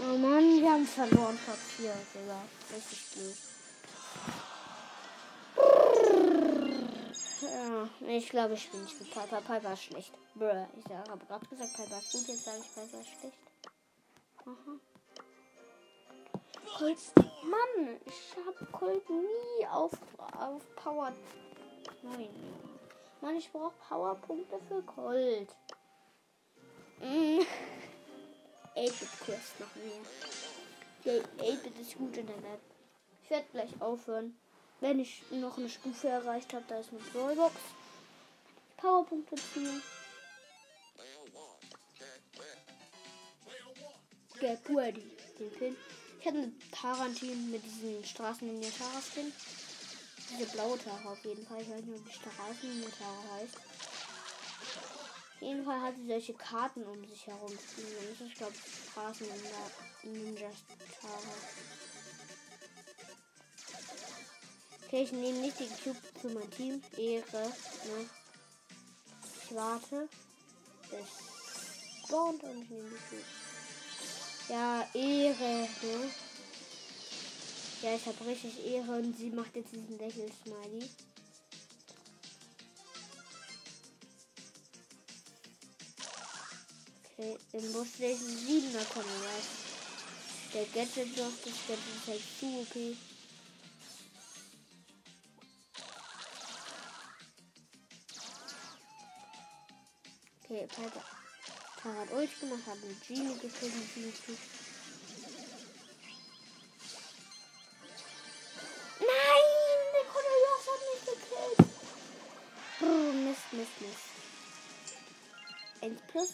Oh 0.00 0.16
Mann, 0.16 0.62
wir 0.62 0.72
haben 0.72 0.86
verloren. 0.86 1.38
Platz 1.44 1.58
4, 1.76 1.92
Digga. 2.14 2.42
Richtig 2.74 3.04
blöd. 3.12 3.36
Ja, 7.42 7.88
ich 8.08 8.30
glaube, 8.30 8.54
ich 8.54 8.70
bin 8.70 8.82
nicht 8.82 8.98
mit 8.98 9.10
Piper. 9.10 9.42
Piper 9.42 9.72
ist 9.74 9.82
schlecht. 9.82 10.12
Bruh. 10.34 10.66
Ich 10.78 10.90
habe 10.90 11.26
gerade 11.26 11.46
gesagt, 11.46 11.76
Piper 11.76 11.98
ist 11.98 12.12
gut. 12.12 12.28
Jetzt 12.28 12.44
sage 12.46 12.62
ich, 12.62 12.74
Piper 12.74 13.00
ist 13.00 13.20
schlecht. 13.20 13.38
Aha. 14.46 14.80
Colt. 16.78 16.98
Mann, 17.44 18.00
ich 18.06 18.36
habe 18.36 18.66
Colt 18.72 19.08
nie 19.10 19.66
auf, 19.66 19.92
auf 20.38 20.62
Power 20.76 21.12
9. 22.02 22.28
Mann, 23.20 23.36
ich 23.36 23.50
brauche 23.50 23.74
Powerpunkte 23.88 24.58
für 24.68 24.82
Colt. 24.82 25.48
Mm. 27.00 27.40
8-Bit-Quest 28.76 29.60
noch 29.60 29.74
mehr. 29.76 30.02
Yay, 31.04 31.22
8-Bit 31.38 31.78
ist 31.80 31.96
gut 31.96 32.16
in 32.16 32.26
der 32.26 32.36
Map. 32.36 32.60
Ich 33.22 33.30
werde 33.30 33.46
gleich 33.52 33.80
aufhören. 33.80 34.36
Wenn 34.80 34.98
ich 34.98 35.22
noch 35.30 35.56
eine 35.56 35.68
Stufe 35.68 36.08
erreicht 36.08 36.52
habe, 36.52 36.64
da 36.68 36.78
ist 36.78 36.90
eine 36.90 37.00
Brawlbox. 37.00 37.54
Powerpunkte 38.76 39.36
ziehen. 39.36 39.82
Get 44.40 44.60
ready. 44.68 45.16
Den 45.38 45.50
Pin. 45.52 45.76
Ich 46.24 46.30
eine 46.30 46.52
Tarantin 46.72 47.50
mit 47.50 47.62
diesen 47.62 48.02
Straßen 48.02 48.48
in 48.48 48.58
der 48.58 48.72
Tara-Skin. 48.72 49.30
Diese 50.30 50.50
blaue 50.52 50.78
Tara 50.78 51.10
auf 51.10 51.22
jeden 51.22 51.46
Fall. 51.46 51.60
Ich 51.60 51.68
weiß 51.68 51.84
nicht, 51.84 52.00
ob 52.00 52.06
die 52.06 52.14
Straßen 52.14 52.72
in 52.72 52.80
der 52.80 52.90
Tara 52.92 53.34
heißt. 53.34 53.56
Auf 53.56 55.42
jeden 55.42 55.64
Fall 55.66 55.82
hat 55.82 55.96
sie 55.96 56.06
solche 56.06 56.32
Karten 56.32 56.82
um 56.84 57.06
sich 57.06 57.26
herum 57.26 57.52
ist, 57.52 58.38
glaube 58.38 58.54
ich, 58.54 58.90
Straßen 58.90 59.26
in 59.26 59.42
der 59.42 60.12
Ninja 60.12 60.50
Tara. 60.98 61.34
Okay, 64.86 65.02
ich 65.02 65.12
nehme 65.12 65.40
nicht 65.40 65.60
den 65.60 65.68
Cube 65.68 66.00
für 66.22 66.30
mein 66.30 66.50
Team. 66.52 66.82
Ehre. 66.96 67.48
Ne? 67.48 68.08
Ich 69.42 69.54
warte. 69.54 70.08
Es 70.90 72.06
spawnt 72.06 72.42
und 72.44 72.62
ich 72.62 72.70
nehme 72.70 72.88
die 72.88 72.96
Cube. 73.10 73.53
Ja, 74.48 74.86
Ehre, 74.92 75.68
ne? 75.82 76.10
Ja, 77.82 77.94
ich 77.94 78.06
habe 78.06 78.26
richtig 78.26 78.64
Ehre 78.66 78.92
und 78.92 79.16
sie 79.16 79.30
macht 79.30 79.56
jetzt 79.56 79.72
diesen 79.72 79.98
Lächel-Smiley. 79.98 80.88
Okay, 87.16 87.38
sehe 87.96 88.12
ich 88.12 88.20
einen 88.20 88.38
Siebener 88.38 88.84
kommen, 88.84 89.06
weiß. 89.06 89.64
Der 90.52 90.66
Gadget 90.66 91.16
noch, 91.16 91.32
das 91.44 91.54
Gadget 91.66 91.96
ist 91.96 92.06
halt 92.06 92.22
zu 92.38 92.60
okay. 92.60 92.96
Okay, 100.44 100.66
Piper. 100.66 101.23
Tara 101.84 102.00
hat 102.00 102.10
Ult 102.12 102.40
gemacht, 102.40 102.66
hat 102.66 102.78
eine 102.82 102.94
Genie 103.06 103.28
eine 103.28 103.38
Genie. 103.40 103.48
Nein, 109.00 109.42
der 109.92 110.04
Cornelius 110.10 110.66
hat 110.72 110.82
mich 110.88 111.02
gekillt. 111.04 111.60
Brr, 112.78 113.12
Mist, 113.12 113.46
Mist, 113.52 113.76
Mist. 113.82 114.08
1 115.82 116.00
plus. 116.08 116.32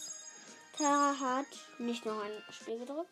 Tara 0.78 1.18
hat 1.18 1.48
nicht 1.80 2.06
noch 2.06 2.22
ein 2.22 2.44
Spiel 2.52 2.78
gedrückt. 2.78 3.10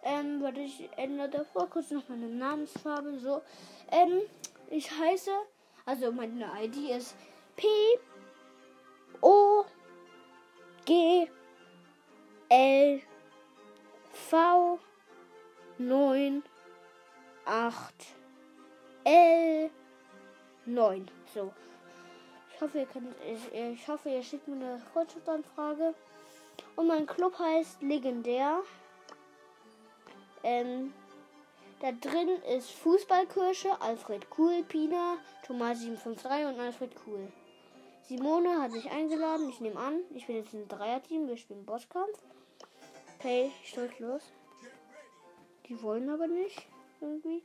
Ähm, 0.02 0.42
warte, 0.42 0.60
ich 0.60 0.88
ändere 0.96 1.28
davor 1.28 1.68
kurz 1.68 1.90
noch 1.90 2.08
meine 2.08 2.28
Namensfarbe. 2.28 3.18
So. 3.18 3.42
Ähm, 3.90 4.22
ich 4.70 4.90
heiße, 4.90 5.30
also 5.84 6.12
meine 6.12 6.50
ID 6.62 6.90
ist 6.96 7.14
P 7.56 7.66
O 9.20 9.64
G 10.84 11.28
L 12.48 13.02
V 14.12 14.78
9 15.78 16.42
8 17.44 17.94
L 19.04 19.70
9. 20.66 21.10
So. 21.34 21.52
Ich 22.58 22.62
hoffe, 22.62 22.78
ihr 22.80 22.86
könnt, 22.86 23.14
ich, 23.24 23.54
ich 23.54 23.86
hoffe, 23.86 24.08
ihr 24.08 24.20
schickt 24.20 24.48
mir 24.48 24.56
eine 24.56 24.78
Freundschaftsanfrage. 24.92 25.94
Und 26.74 26.88
mein 26.88 27.06
Club 27.06 27.38
heißt 27.38 27.80
Legendär. 27.82 28.62
Ähm, 30.42 30.92
da 31.78 31.92
drin 31.92 32.30
ist 32.56 32.72
Fußballkirsche, 32.72 33.80
Alfred 33.80 34.26
Cool, 34.36 34.64
Pina, 34.64 35.18
Thomas 35.46 35.78
753 35.78 36.46
und 36.46 36.58
Alfred 36.58 36.90
Cool. 37.06 37.32
Simone 38.08 38.60
hat 38.60 38.72
mich 38.72 38.90
eingeladen, 38.90 39.48
ich 39.48 39.60
nehme 39.60 39.78
an. 39.78 40.00
Ich 40.12 40.26
bin 40.26 40.34
jetzt 40.34 40.52
im 40.52 40.66
Dreierteam, 40.66 41.28
wir 41.28 41.36
spielen 41.36 41.64
Bosskampf. 41.64 42.18
Okay, 43.20 43.52
ich 43.62 43.72
drück 43.72 43.96
los. 44.00 44.22
Die 45.68 45.80
wollen 45.80 46.10
aber 46.10 46.26
nicht, 46.26 46.66
irgendwie. 47.00 47.44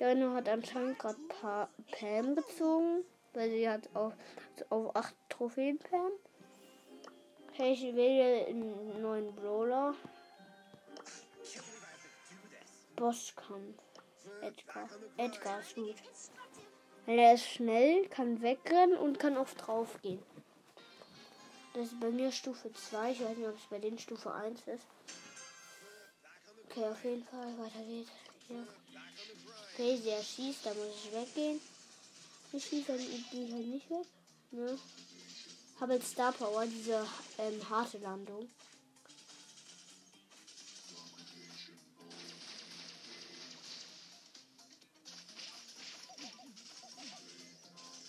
Der 0.00 0.08
eine 0.08 0.32
hat 0.32 0.48
anscheinend 0.48 0.98
gerade 0.98 1.18
Pa- 1.28 1.68
Pam 1.92 2.34
gezogen, 2.36 3.04
weil 3.34 3.50
sie 3.50 3.68
hat 3.68 3.88
auf, 3.94 4.12
auf 4.70 4.94
8 4.96 5.14
Trophäen 5.28 5.78
Pam. 5.78 6.12
Okay, 7.48 7.72
ich 7.72 7.82
wähle 7.94 8.46
einen 8.46 9.00
neuen 9.00 9.34
Brawler. 9.34 9.94
Bosskampf. 12.96 13.82
Edgar. 14.40 14.88
Edgar 15.16 15.60
ist 15.60 15.74
gut. 15.74 15.96
Weil 17.06 17.18
er 17.18 17.34
ist 17.34 17.46
schnell, 17.46 18.08
kann 18.08 18.40
wegrennen 18.40 18.96
und 18.96 19.18
kann 19.18 19.36
oft 19.36 19.66
drauf 19.66 20.00
gehen. 20.02 20.22
Das 21.74 21.86
ist 21.86 22.00
bei 22.00 22.10
mir 22.10 22.30
Stufe 22.30 22.72
2. 22.72 23.12
Ich 23.12 23.20
weiß 23.20 23.36
nicht, 23.36 23.48
ob 23.48 23.56
es 23.56 23.66
bei 23.68 23.78
denen 23.78 23.98
Stufe 23.98 24.32
1 24.32 24.60
ist. 24.68 24.86
Okay, 26.70 26.84
auf 26.84 27.04
jeden 27.04 27.24
Fall. 27.24 27.58
Weiter 27.58 27.84
geht's. 27.86 28.10
Hier. 28.46 28.66
Okay, 29.72 29.96
sie 29.96 30.10
erschießt, 30.10 30.66
da 30.66 30.70
muss 30.74 31.04
ich 31.04 31.12
weggehen. 31.12 31.60
Ich 32.56 32.66
schieße 32.66 32.86
dann 32.86 32.98
die 32.98 33.52
halt 33.52 33.66
nicht 33.66 33.90
weg. 33.90 34.06
Ne? 34.52 34.78
Habe 35.80 35.94
jetzt 35.94 36.12
Star 36.12 36.30
Power, 36.30 36.64
diese 36.64 37.04
ähm, 37.38 37.68
harte 37.68 37.98
Landung. 37.98 38.48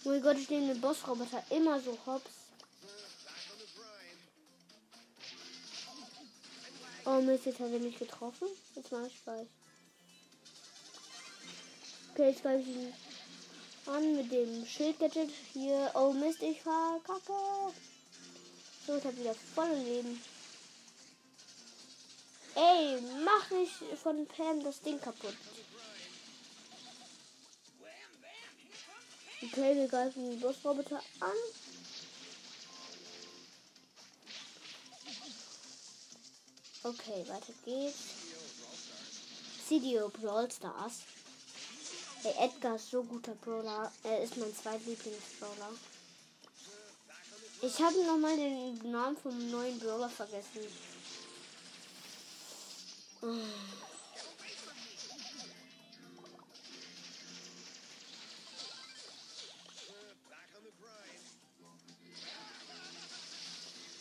Oh 0.04 0.10
mein 0.10 0.22
Gott, 0.22 0.38
ich 0.38 0.48
nehme 0.48 0.74
den 0.74 0.82
Bossroboter 0.82 1.44
immer 1.50 1.82
so 1.82 1.98
hops. 2.06 2.30
Oh 7.06 7.20
Mist, 7.22 7.48
jetzt 7.48 7.60
hat 7.60 7.72
er 7.72 7.80
mich 7.80 7.98
getroffen. 7.98 8.48
Jetzt 8.76 8.92
mach 8.92 9.08
ich 9.08 9.24
gleich. 9.24 9.48
Okay, 12.12 12.30
jetzt 12.30 12.44
greife 12.44 12.62
ich 12.62 12.68
ihn 12.68 12.94
an 13.88 14.16
mit 14.16 14.32
dem 14.32 14.66
Schildgadget. 14.66 15.30
Hier, 15.54 15.92
oh 15.94 16.12
Mist, 16.14 16.42
ich 16.42 16.62
verkacke. 16.62 17.74
So, 18.86 18.98
ich 18.98 19.04
habe 19.04 19.18
wieder 19.18 19.36
volle 19.36 19.76
Leben. 19.76 20.22
Ey, 22.56 23.02
mach 23.24 23.50
nicht 23.52 23.74
von 24.02 24.26
Pam 24.28 24.64
das 24.64 24.82
Ding 24.82 25.00
kaputt. 25.00 25.36
Okay, 29.42 29.76
wir 29.76 29.88
greifen 29.88 30.30
den 30.32 30.40
Bossroboter 30.40 31.02
an. 31.20 31.38
Okay, 36.84 37.26
weiter 37.28 37.54
geht's. 37.66 37.98
CDO 39.68 40.10
Brawl 40.10 40.50
Stars. 40.52 41.02
Ey, 42.26 42.34
Edgar 42.40 42.76
ist 42.76 42.90
so 42.90 43.04
guter 43.04 43.36
Brawler. 43.36 43.92
Er 44.04 44.24
ist 44.24 44.36
mein 44.38 44.52
zweitlieblings-Brawler. 44.52 45.70
Ich 47.62 47.80
habe 47.80 48.04
nochmal 48.04 48.36
den 48.36 48.92
Namen 48.92 49.16
vom 49.16 49.52
neuen 49.52 49.80
Brawler 49.80 50.10
vergessen. 50.10 50.66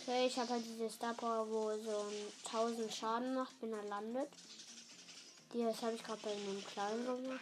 Okay, 0.00 0.26
ich 0.26 0.38
habe 0.38 0.48
halt 0.48 0.64
diese 0.64 0.88
Star 0.88 1.12
Power, 1.12 1.46
wo 1.50 1.76
so 1.76 2.06
ein 2.08 2.32
1000 2.46 2.94
Schaden 2.94 3.34
macht, 3.34 3.52
wenn 3.60 3.74
er 3.74 3.84
landet. 3.84 4.30
Die, 5.52 5.66
habe 5.66 5.94
ich 5.94 6.02
gerade 6.02 6.22
bei 6.22 6.32
einem 6.32 6.64
kleinen 6.64 7.04
gemacht. 7.04 7.40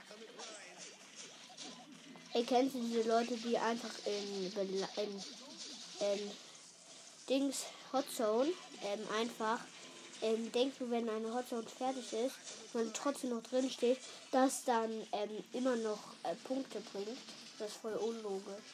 Ey, 2.34 2.44
kennst 2.44 2.74
du 2.74 2.80
diese 2.80 3.08
Leute, 3.08 3.36
die 3.36 3.58
einfach 3.58 3.90
in, 4.06 4.46
in, 4.46 5.24
in 6.00 6.30
Dings 7.28 7.64
Hot 7.92 8.10
Zone 8.10 8.50
ähm, 8.84 9.00
einfach 9.18 9.60
ähm, 10.22 10.50
denkst 10.52 10.76
du, 10.78 10.90
wenn 10.90 11.08
eine 11.08 11.34
Hot 11.34 11.48
Zone 11.48 11.64
fertig 11.64 12.12
ist, 12.12 12.36
man 12.72 12.92
trotzdem 12.94 13.30
noch 13.30 13.42
drin 13.42 13.68
steht, 13.70 13.98
dass 14.30 14.64
dann 14.64 14.90
ähm, 15.12 15.44
immer 15.52 15.76
noch 15.76 15.98
äh, 16.22 16.34
Punkte 16.44 16.80
bringt. 16.92 17.18
Das 17.58 17.70
ist 17.70 17.76
voll 17.78 17.94
unlogisch. 17.94 18.64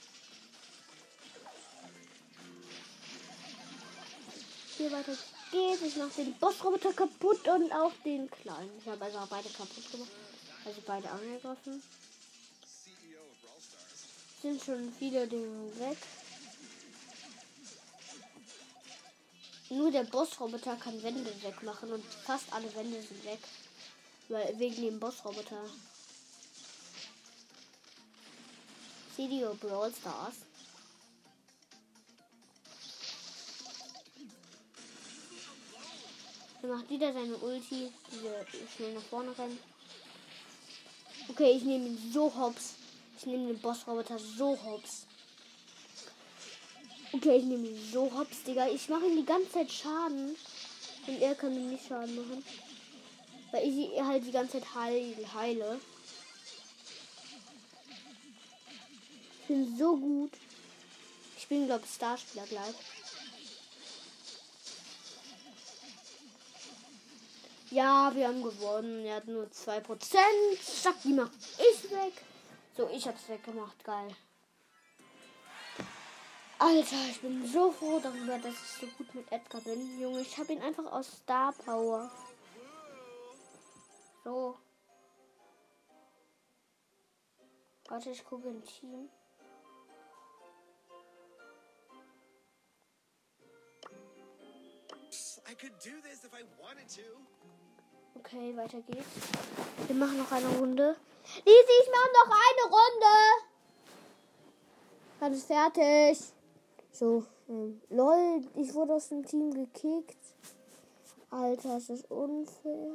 Hier 4.77 4.93
weiter 4.93 5.17
geht's. 5.51 5.83
Ich 5.83 5.97
mach 5.97 6.11
den 6.11 6.35
Bossroboter 6.35 6.93
kaputt 6.93 7.49
und 7.49 7.73
auch 7.73 7.93
den 8.05 8.31
kleinen. 8.31 8.71
Ich 8.79 8.87
habe 8.87 9.05
also 9.05 9.19
auch 9.19 9.27
beide 9.27 9.49
kaputt 9.49 9.91
gemacht. 9.91 10.11
Also 10.65 10.81
beide 10.87 11.11
angegriffen. 11.11 11.83
Sind 14.41 14.63
schon 14.63 14.93
viele 14.99 15.27
Dinge 15.27 15.79
weg. 15.79 15.99
Nur 19.71 19.91
der 19.91 20.05
Bossroboter 20.05 20.77
kann 20.77 21.03
Wände 21.03 21.31
wegmachen 21.43 21.93
und 21.93 22.05
fast 22.05 22.53
alle 22.53 22.75
Wände 22.75 23.03
sind 23.03 23.25
weg. 23.25 23.41
Weil 24.29 24.59
wegen 24.59 24.83
dem 24.83 25.01
Bossroboter. 25.01 25.65
CDO 29.17 29.55
Brawl 29.55 29.93
Stars. 29.93 30.37
Er 36.63 36.69
macht 36.69 36.89
wieder 36.89 37.13
seine 37.13 37.37
Ulti, 37.37 37.93
diese 38.11 38.47
schnell 38.77 38.95
nach 38.95 39.03
vorne 39.03 39.37
rennen. 39.37 39.59
Okay, 41.29 41.53
ich 41.57 41.65
nehme 41.65 41.89
ihn 41.89 42.13
so 42.13 42.35
hops. 42.35 42.78
Ich 43.19 43.27
nehme 43.27 43.49
den 43.49 43.59
Bossroboter 43.59 44.17
so 44.17 44.57
hops. 44.65 45.05
Okay, 47.13 47.39
ich 47.39 47.45
nehme 47.45 47.67
ihn 47.67 47.91
so 47.93 48.13
hops, 48.17 48.45
Digga. 48.45 48.69
Ich 48.69 48.89
mache 48.89 49.07
ihm 49.07 49.17
die 49.17 49.25
ganze 49.25 49.51
Zeit 49.51 49.73
Schaden. 49.73 50.37
Und 51.07 51.21
er 51.21 51.35
kann 51.35 51.53
ihm 51.53 51.71
nicht 51.71 51.89
Schaden 51.89 52.15
machen. 52.15 52.45
Weil 53.51 53.69
ich 53.69 54.01
halt 54.01 54.25
die 54.25 54.31
ganze 54.31 54.61
Zeit 54.61 54.75
heil, 54.75 55.17
heile. 55.35 55.81
Ich 59.41 59.49
bin 59.49 59.77
so 59.77 59.97
gut. 59.97 60.33
Ich 61.39 61.49
bin, 61.49 61.67
glaube 61.67 61.83
ich, 61.85 61.95
Starspieler 61.95 62.47
gleich. 62.47 62.75
Ja, 67.71 68.15
wir 68.15 68.29
haben 68.29 68.45
gewonnen. 68.45 69.05
Er 69.05 69.17
hat 69.17 69.27
nur 69.27 69.47
2%. 69.47 69.83
Zack, 70.83 71.03
die 71.03 71.15
macht 71.15 71.33
ich 71.59 71.91
weg. 71.91 72.13
So, 72.79 72.89
ich 72.91 73.09
hab's 73.09 73.29
weggemacht. 73.29 73.83
Geil. 73.83 74.15
Alter, 76.61 77.09
ich 77.11 77.21
bin 77.21 77.45
so 77.45 77.73
froh 77.73 77.99
darüber, 77.99 78.39
dass 78.39 78.55
ich 78.55 78.71
so 78.81 78.87
gut 78.97 79.13
mit 79.17 79.33
Edgar 79.33 79.61
bin. 79.63 80.01
Junge, 80.01 80.21
ich 80.21 80.39
habe 80.39 80.53
ihn 80.53 80.63
einfach 80.63 80.87
aus 80.93 81.11
Star 81.11 81.53
Power. 81.55 82.09
So. 84.23 84.57
Warte, 87.89 88.11
ich 88.11 88.25
gucke 88.25 88.49
im 88.49 88.65
Team. 88.65 89.11
I 95.51 95.55
could 95.55 95.73
do 95.83 96.01
this 96.03 96.23
if 96.23 96.33
I 96.33 96.45
wanted 96.63 96.89
to. 96.91 97.38
Okay, 98.19 98.57
weiter 98.57 98.81
geht's. 98.81 99.07
Wir 99.87 99.95
machen 99.95 100.19
noch 100.19 100.33
eine 100.33 100.49
Runde. 100.59 100.97
Lisi, 101.45 101.75
ich 101.83 101.91
mache 101.91 102.11
noch 102.13 102.37
eine 102.37 102.65
Runde. 102.75 103.15
Dann 105.21 105.33
ist 105.33 105.47
fertig. 105.47 106.19
So, 106.91 107.25
ähm, 107.49 107.81
lol, 107.91 108.43
ich 108.57 108.75
wurde 108.75 108.95
aus 108.95 109.09
dem 109.09 109.25
Team 109.25 109.53
gekickt. 109.53 110.17
Alter, 111.31 111.77
ist 111.77 111.91
das 111.91 112.03
unfair. 112.07 112.93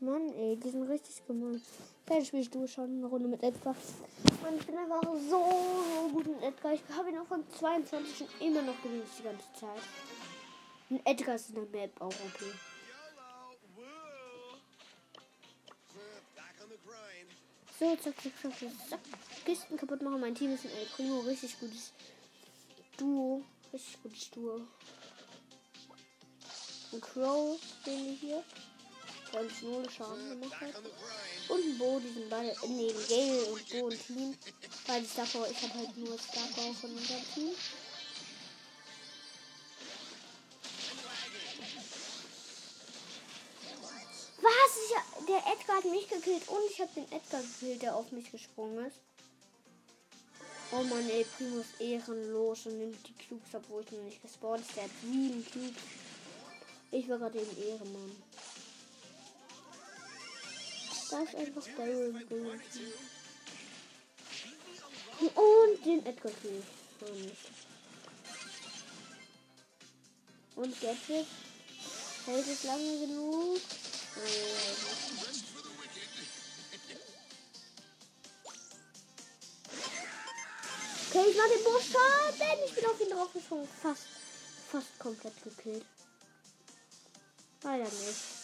Mann, 0.00 0.32
ey, 0.34 0.56
die 0.56 0.70
sind 0.70 0.84
richtig 0.84 1.26
gemein. 1.26 1.60
Spiele 2.22 2.42
ich 2.42 2.50
du 2.50 2.66
schon 2.66 2.84
eine 2.84 3.06
Runde 3.06 3.28
mit 3.28 3.42
Edgar. 3.42 3.74
Mann, 4.42 4.56
ich 4.58 4.66
bin 4.66 4.78
einfach 4.78 5.02
so, 5.02 5.18
so 5.28 6.08
gut 6.12 6.26
mit 6.26 6.42
Edgar. 6.42 6.72
Ich 6.72 6.82
habe 6.96 7.10
ihn 7.10 7.18
auch 7.18 7.26
von 7.26 7.44
22 7.58 8.22
und 8.22 8.46
immer 8.46 8.62
noch 8.62 8.82
gewinnt 8.82 9.04
die 9.18 9.22
ganze 9.22 9.52
Zeit. 9.58 9.82
Und 10.94 11.04
Edgar 11.06 11.34
ist 11.34 11.48
in 11.48 11.56
der 11.56 11.64
Map 11.64 12.00
auch 12.00 12.06
okay. 12.06 12.52
So, 17.80 17.96
zack, 17.96 18.14
zack, 18.22 18.32
zack, 18.40 18.70
zack. 18.88 19.00
Kisten 19.44 19.76
kaputt 19.76 20.02
machen. 20.02 20.20
Mein 20.20 20.36
Team 20.36 20.54
ist 20.54 20.64
ein 20.64 20.70
El 20.70 20.86
Primo. 20.86 21.18
Richtig 21.22 21.58
gutes 21.58 21.92
Duo. 22.96 23.42
Richtig 23.72 24.02
gutes 24.04 24.30
Duo. 24.30 24.60
Ein 26.92 27.00
Crow, 27.00 27.58
den 27.84 28.04
wir 28.04 28.12
hier. 28.12 28.44
Uns 29.32 29.62
null 29.62 29.90
Schaden 29.90 30.40
gemacht 30.40 30.60
hat. 30.60 30.76
Und 31.48 31.60
ein 31.60 31.76
Bo, 31.76 31.98
die 31.98 32.12
sind 32.12 32.30
beide. 32.30 32.54
Nee, 32.68 32.94
Gale 33.08 33.44
und 33.46 33.68
Bo 33.68 33.86
und 33.86 34.06
Team. 34.06 34.38
Beide 34.86 35.06
Star 35.06 35.26
Power. 35.26 35.48
Ich 35.50 35.60
habe 35.60 35.74
halt 35.74 35.96
nur 35.96 36.16
Star 36.20 36.46
Power 36.54 36.72
von 36.72 36.92
unserem 36.92 37.24
Team. 37.34 37.50
Der 45.26 45.38
Edgar 45.38 45.76
hat 45.76 45.84
mich 45.84 46.08
gekillt 46.08 46.48
und 46.48 46.70
ich 46.70 46.80
habe 46.80 46.90
den 46.94 47.10
Edgar 47.12 47.42
gekillt, 47.42 47.82
der 47.82 47.96
auf 47.96 48.10
mich 48.12 48.30
gesprungen 48.30 48.86
ist. 48.86 48.96
Oh 50.72 50.82
Mann, 50.82 51.08
ey, 51.08 51.24
Primo 51.36 51.60
ist 51.60 51.80
ehrenlos 51.80 52.66
und 52.66 52.78
nimmt 52.78 52.98
die 53.06 53.14
Cubes, 53.26 53.54
obwohl 53.54 53.82
ich 53.82 53.92
noch 53.92 54.02
nicht 54.02 54.22
gespawnt 54.22 54.62
ist. 54.62 54.76
Der 54.76 54.84
hat 54.84 54.90
sieben 55.02 55.44
Cubes. 55.52 55.82
Ich 56.90 57.08
war 57.08 57.18
gerade 57.18 57.38
eben 57.38 57.62
Ehrenmann. 57.62 58.22
Da 61.10 61.20
ist 61.20 61.34
einfach 61.34 61.66
Daryl 61.76 62.26
Team. 62.26 62.92
Und 65.20 65.86
den 65.86 66.06
Edgar 66.06 66.32
kill. 66.40 66.62
Und 70.56 70.80
Gadget. 70.80 71.26
Hält 72.26 72.46
es 72.46 72.64
lange 72.64 73.00
genug? 73.00 73.60
Okay, 81.14 81.30
ich 81.30 81.36
mach 81.36 81.48
den 81.48 81.64
Boss 81.64 81.82
Schaden. 81.86 82.64
Ich 82.64 82.74
bin 82.74 82.86
auf 82.86 83.00
ihn 83.00 83.10
draufgesprungen. 83.10 83.68
Fast, 83.82 84.02
fast 84.70 84.98
komplett 84.98 85.42
gekillt. 85.42 85.84
Leider 87.62 87.84
nicht. 87.84 87.94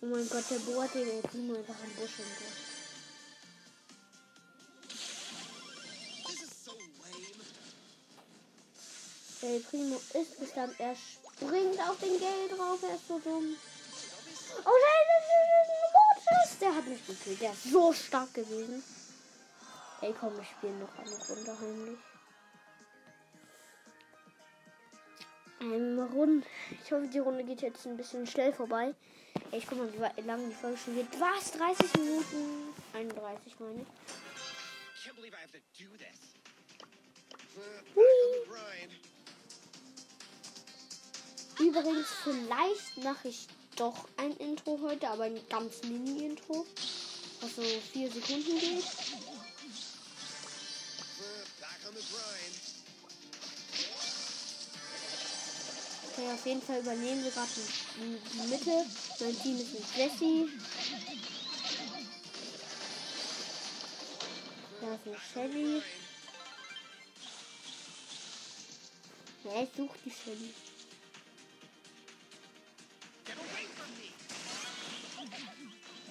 Oh 0.00 0.06
mein 0.06 0.28
Gott, 0.28 0.44
der 0.50 0.58
Bo 0.58 0.82
hat 0.82 0.94
den 0.94 1.22
Primo 1.22 1.54
einfach 1.56 1.82
im 1.82 1.94
Busch 1.94 2.16
hinter. 2.16 2.63
El 9.44 9.60
Primo 9.60 9.96
ist 10.14 10.40
Bestand. 10.40 10.74
Er 10.80 10.96
springt 10.96 11.78
auf 11.78 11.98
den 11.98 12.18
Gale 12.18 12.48
drauf. 12.48 12.82
Er 12.82 12.94
ist 12.94 13.06
so 13.06 13.18
dumm. 13.18 13.54
Oh 14.64 14.78
nein, 14.86 15.04
das 15.12 15.24
ist 15.26 15.70
ein 15.70 15.92
Mortis. 15.92 16.58
Der 16.60 16.74
hat 16.74 16.86
mich 16.86 17.06
gekillt. 17.06 17.40
Der 17.42 17.52
ist 17.52 17.64
so 17.64 17.92
stark 17.92 18.32
gewesen. 18.32 18.82
Ey, 20.00 20.14
komm, 20.18 20.34
wir 20.34 20.44
spielen 20.44 20.80
noch 20.80 20.96
eine 20.96 21.14
Runde 21.28 21.60
heimlich. 21.60 21.98
Eine 25.60 26.04
Runde. 26.04 26.46
Ich 26.82 26.90
hoffe, 26.90 27.06
die 27.08 27.18
Runde 27.18 27.44
geht 27.44 27.60
jetzt 27.60 27.84
ein 27.86 27.98
bisschen 27.98 28.26
schnell 28.26 28.54
vorbei. 28.54 28.94
Ey, 29.50 29.58
ich 29.58 29.66
guck 29.66 29.76
mal, 29.76 29.92
wie 29.92 30.22
lange 30.22 30.48
die 30.48 30.54
Folge 30.54 30.78
schon 30.78 30.94
geht. 30.94 31.20
Was? 31.20 31.52
30 31.52 31.92
Minuten? 31.98 32.74
31 32.94 33.60
meine 33.60 33.82
ich. 33.82 33.88
Can't 38.84 39.13
Übrigens, 41.58 42.06
vielleicht 42.22 42.96
mache 43.02 43.28
ich 43.28 43.46
doch 43.76 44.08
ein 44.16 44.36
Intro 44.38 44.78
heute, 44.82 45.08
aber 45.08 45.24
ein 45.24 45.40
ganz 45.48 45.82
Mini-Intro. 45.82 46.66
Was 47.40 47.56
so 47.56 47.62
vier 47.92 48.10
Sekunden 48.10 48.58
geht. 48.58 48.84
Okay, 56.16 56.32
auf 56.32 56.46
jeden 56.46 56.62
Fall 56.62 56.80
übernehmen 56.80 57.24
wir 57.24 57.30
gerade 57.30 57.50
die, 57.96 58.18
die 58.32 58.48
Mitte. 58.48 58.86
Mein 59.20 59.42
Team 59.42 59.58
ist 59.58 59.72
mit 59.72 59.96
Jessie. 59.96 60.48
Da 64.80 64.94
ist 64.94 65.06
eine 65.06 65.16
Shelly. 65.32 65.82
Ja, 69.44 69.62
ich 69.62 69.68
suche 69.76 69.98
die 70.04 70.10
Shelly. 70.10 70.54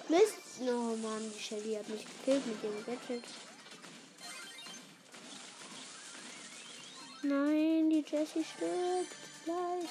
Mist! 0.08 0.34
Oh 0.60 0.96
Mann, 0.96 1.32
die 1.34 1.42
Shelly 1.42 1.74
hat 1.74 1.88
mich 1.88 2.04
gekillt 2.04 2.46
mit 2.46 2.62
dem 2.62 2.84
Gadget. 2.84 3.24
Nein, 7.22 7.90
die 7.90 8.04
Jessie 8.06 8.44
stirbt 8.44 9.16
gleich. 9.44 9.88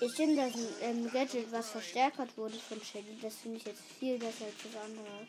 Ich 0.00 0.12
finde 0.12 0.36
das 0.36 0.60
ähm, 0.82 1.10
Gadget, 1.10 1.50
was 1.50 1.70
verstärkt 1.70 2.36
wurde 2.36 2.58
von 2.58 2.80
Shelly, 2.82 3.18
das 3.20 3.34
finde 3.36 3.56
ich 3.56 3.64
jetzt 3.64 3.82
viel 3.98 4.18
besser 4.18 4.44
als 4.44 4.54
das 4.62 4.82
andere. 4.82 5.26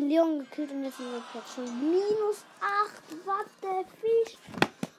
Den 0.00 0.08
Leon 0.08 0.38
gekillt 0.40 0.70
und 0.70 0.84
jetzt 0.84 0.96
sind 0.96 1.12
wir 1.12 1.22
jetzt 1.34 1.54
schon 1.54 1.90
minus 1.90 2.44
8. 2.60 3.26
What 3.26 3.46
the 3.60 3.84
fish? 4.00 4.38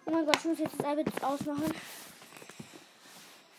Oh 0.05 0.11
mein 0.11 0.25
Gott, 0.25 0.37
ich 0.37 0.45
muss 0.45 0.59
jetzt 0.59 0.75
das 0.79 0.93
iPad 0.93 1.23
ausmachen. 1.23 1.73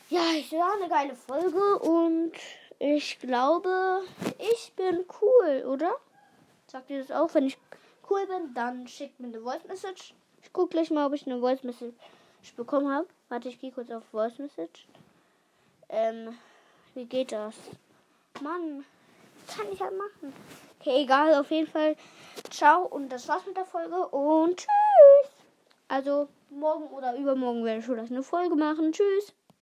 Ja, 0.08 0.22
ich 0.36 0.52
war 0.52 0.74
eine 0.74 0.88
geile 0.88 1.16
Folge 1.16 1.78
und 1.78 2.32
ich 2.78 3.18
glaube, 3.18 4.02
ich 4.38 4.72
bin 4.74 5.04
cool, 5.20 5.64
oder? 5.66 5.96
Sagt 6.66 6.90
ihr 6.90 7.00
das 7.00 7.10
auch? 7.10 7.32
Wenn 7.34 7.46
ich 7.46 7.58
cool 8.10 8.26
bin, 8.26 8.54
dann 8.54 8.86
schickt 8.86 9.18
mir 9.18 9.28
eine 9.28 9.40
Voice 9.40 9.64
Message. 9.66 10.14
Ich 10.42 10.52
gucke 10.52 10.70
gleich 10.70 10.90
mal, 10.90 11.06
ob 11.06 11.14
ich 11.14 11.26
eine 11.26 11.40
Voice 11.40 11.62
Message 11.62 11.94
bekommen 12.56 12.92
habe. 12.92 13.08
Warte, 13.28 13.48
ich 13.48 13.60
gehe 13.60 13.72
kurz 13.72 13.90
auf 13.90 14.04
Voice 14.10 14.38
Message. 14.38 14.86
Ähm, 15.88 16.36
wie 16.94 17.06
geht 17.06 17.32
das? 17.32 17.54
Mann, 18.40 18.84
kann 19.46 19.66
ich 19.72 19.80
halt 19.80 19.96
machen. 19.96 20.32
Okay, 20.82 21.04
egal, 21.04 21.32
auf 21.36 21.48
jeden 21.52 21.68
Fall. 21.68 21.94
Ciao 22.50 22.82
und 22.82 23.12
das 23.12 23.28
war's 23.28 23.46
mit 23.46 23.56
der 23.56 23.64
Folge 23.64 24.04
und 24.08 24.56
tschüss. 24.56 25.30
Also 25.86 26.26
morgen 26.50 26.88
oder 26.88 27.14
übermorgen 27.14 27.64
werde 27.64 27.78
ich 27.78 27.84
schon 27.84 28.00
eine 28.00 28.24
Folge 28.24 28.56
machen. 28.56 28.90
Tschüss. 28.90 29.32